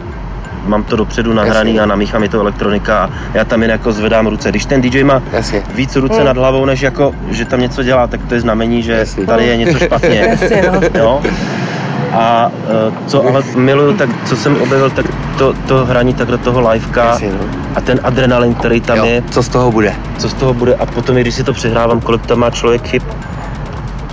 [0.65, 1.81] mám to dopředu nahraný Jasně.
[1.81, 4.49] a namíchám je to elektronika a já tam jen jako zvedám ruce.
[4.49, 5.63] Když ten DJ má Jasně.
[5.75, 8.91] víc ruce nad hlavou, než jako, že tam něco dělá, tak to je znamení, že
[8.91, 9.25] Jasně.
[9.25, 10.15] tady je něco špatně.
[10.41, 10.81] Jasně, no.
[10.99, 11.21] jo?
[12.13, 12.51] A
[12.89, 15.05] eh, co ale miluju, tak co jsem objevil, tak
[15.37, 17.29] to, to hraní tak do toho liveka no.
[17.75, 19.95] a ten adrenalin, který tam Jo, je, co z toho bude?
[20.17, 23.03] co z toho bude a potom, když si to přehrávám, kolik tam má člověk chyb,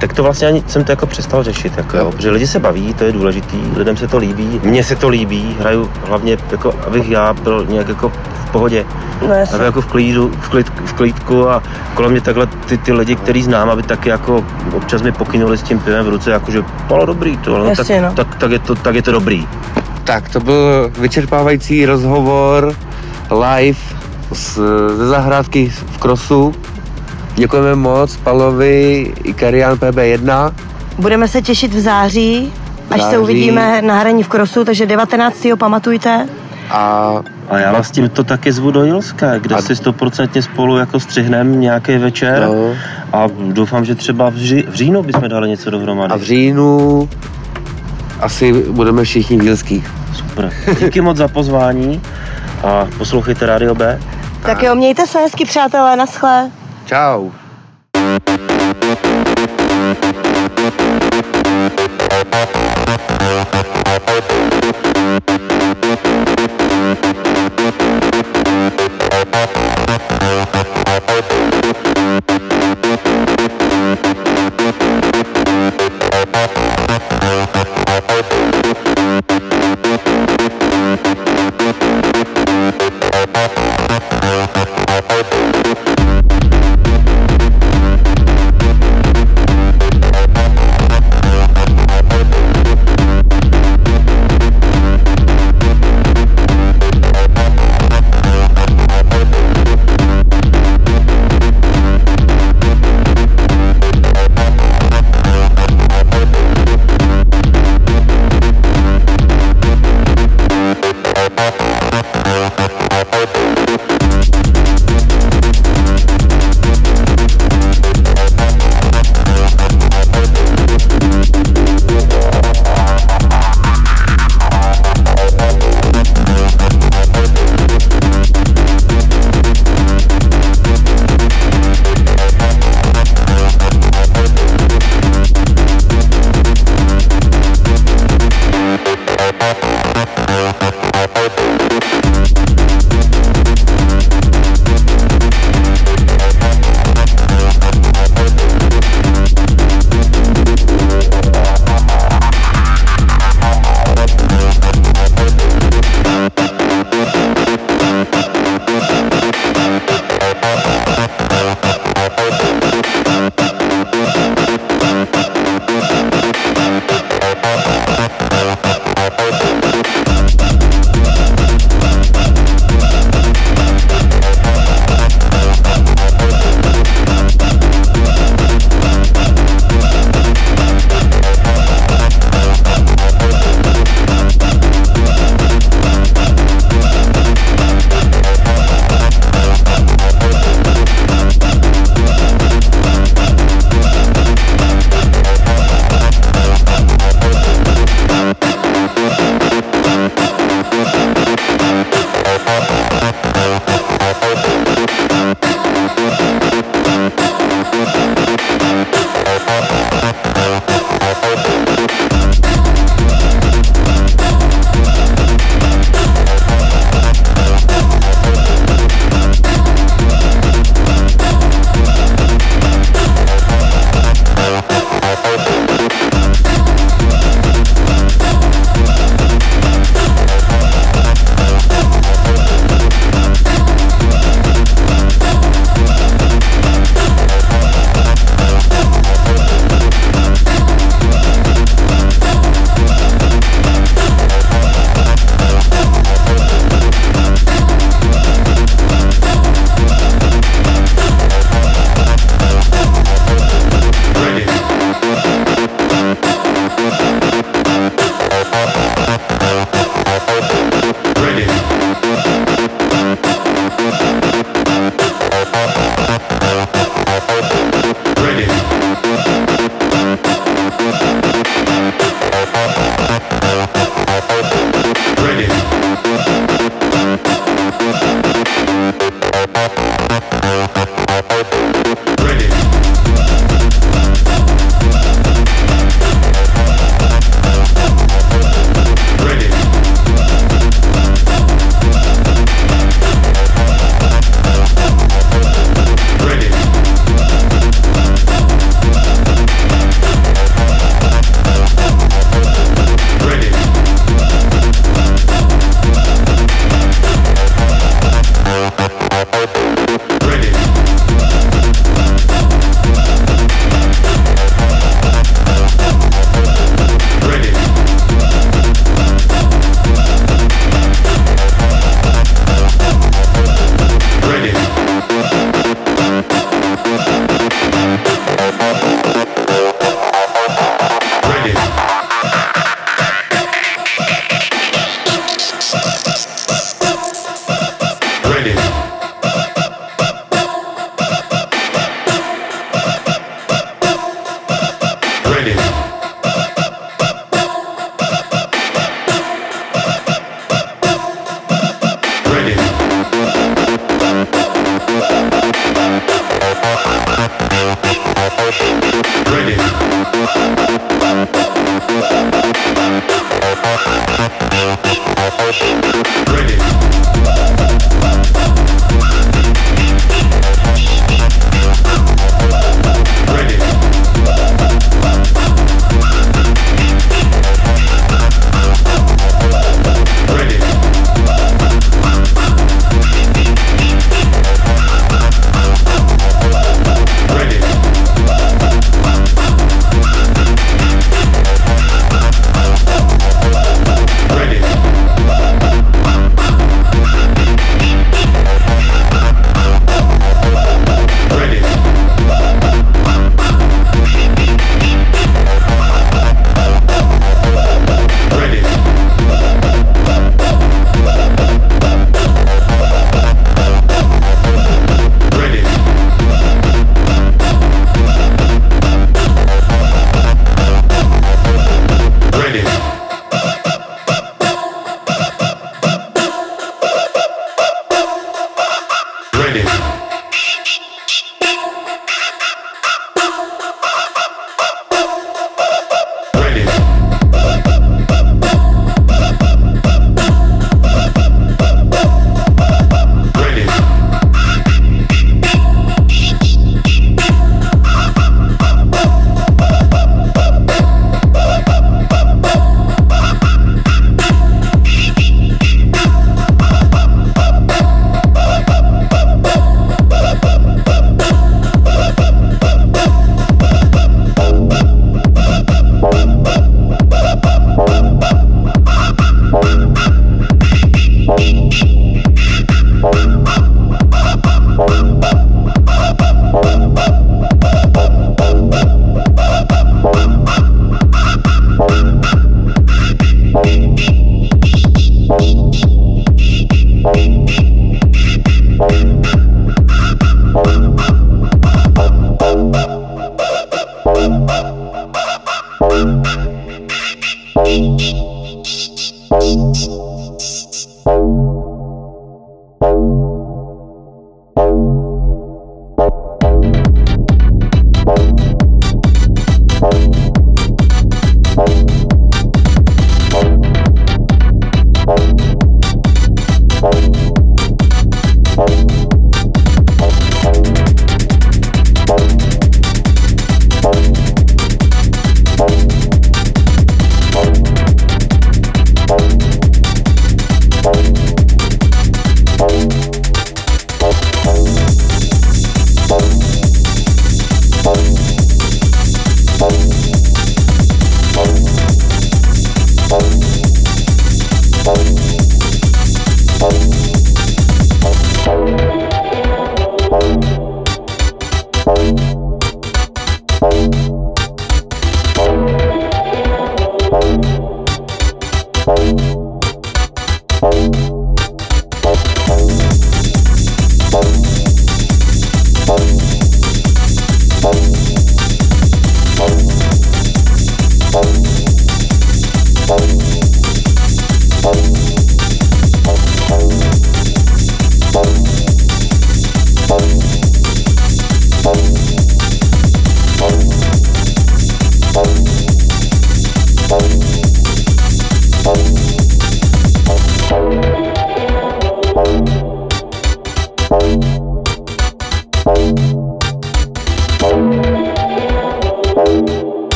[0.00, 2.94] tak to vlastně ani jsem to jako přestal řešit, jako jo, protože lidi se baví,
[2.94, 7.08] to je důležitý, lidem se to líbí, mně se to líbí, hraju hlavně jako, abych
[7.08, 8.08] já byl nějak jako
[8.48, 8.84] v pohodě,
[9.22, 11.62] No aby jako v klidu, v, klid, v klidku a
[11.94, 15.62] kolem mě takhle ty, ty lidi, který znám, aby taky jako občas mi pokynuli s
[15.62, 18.24] tím pivem v ruce, jako že bylo dobrý to, no, Jasně, tak, no.
[18.24, 19.48] tak, tak, je to, tak je to dobrý.
[20.04, 22.74] Tak to byl vyčerpávající rozhovor
[23.30, 23.78] live
[24.32, 24.58] z,
[24.96, 26.54] ze zahrádky v Krosu.
[27.38, 30.52] Děkujeme moc Palovi i Karian PB1.
[30.98, 32.52] Budeme se těšit v září,
[32.90, 33.18] až se Září.
[33.18, 35.46] uvidíme na hraní v Krosu, takže 19.
[35.58, 36.28] pamatujte.
[36.70, 37.12] A
[37.50, 41.56] A já vás tímto taky zvu do Jilska, kde A- si stoprocentně spolu jako střihneme
[41.56, 42.74] nějaký večer No.
[43.12, 46.12] a doufám, že třeba v, ří, v říjnu bychom dali něco dohromady.
[46.14, 47.08] a v říjnu
[48.20, 49.90] asi budeme všichni v Jilských.
[50.14, 50.52] Super.
[50.84, 52.00] Díky moc za pozvání
[52.64, 54.00] a poslouchejte Radio B.
[54.42, 56.50] Tak jo, mějte se hezky, přátelé, naschle.
[56.88, 57.30] Chao.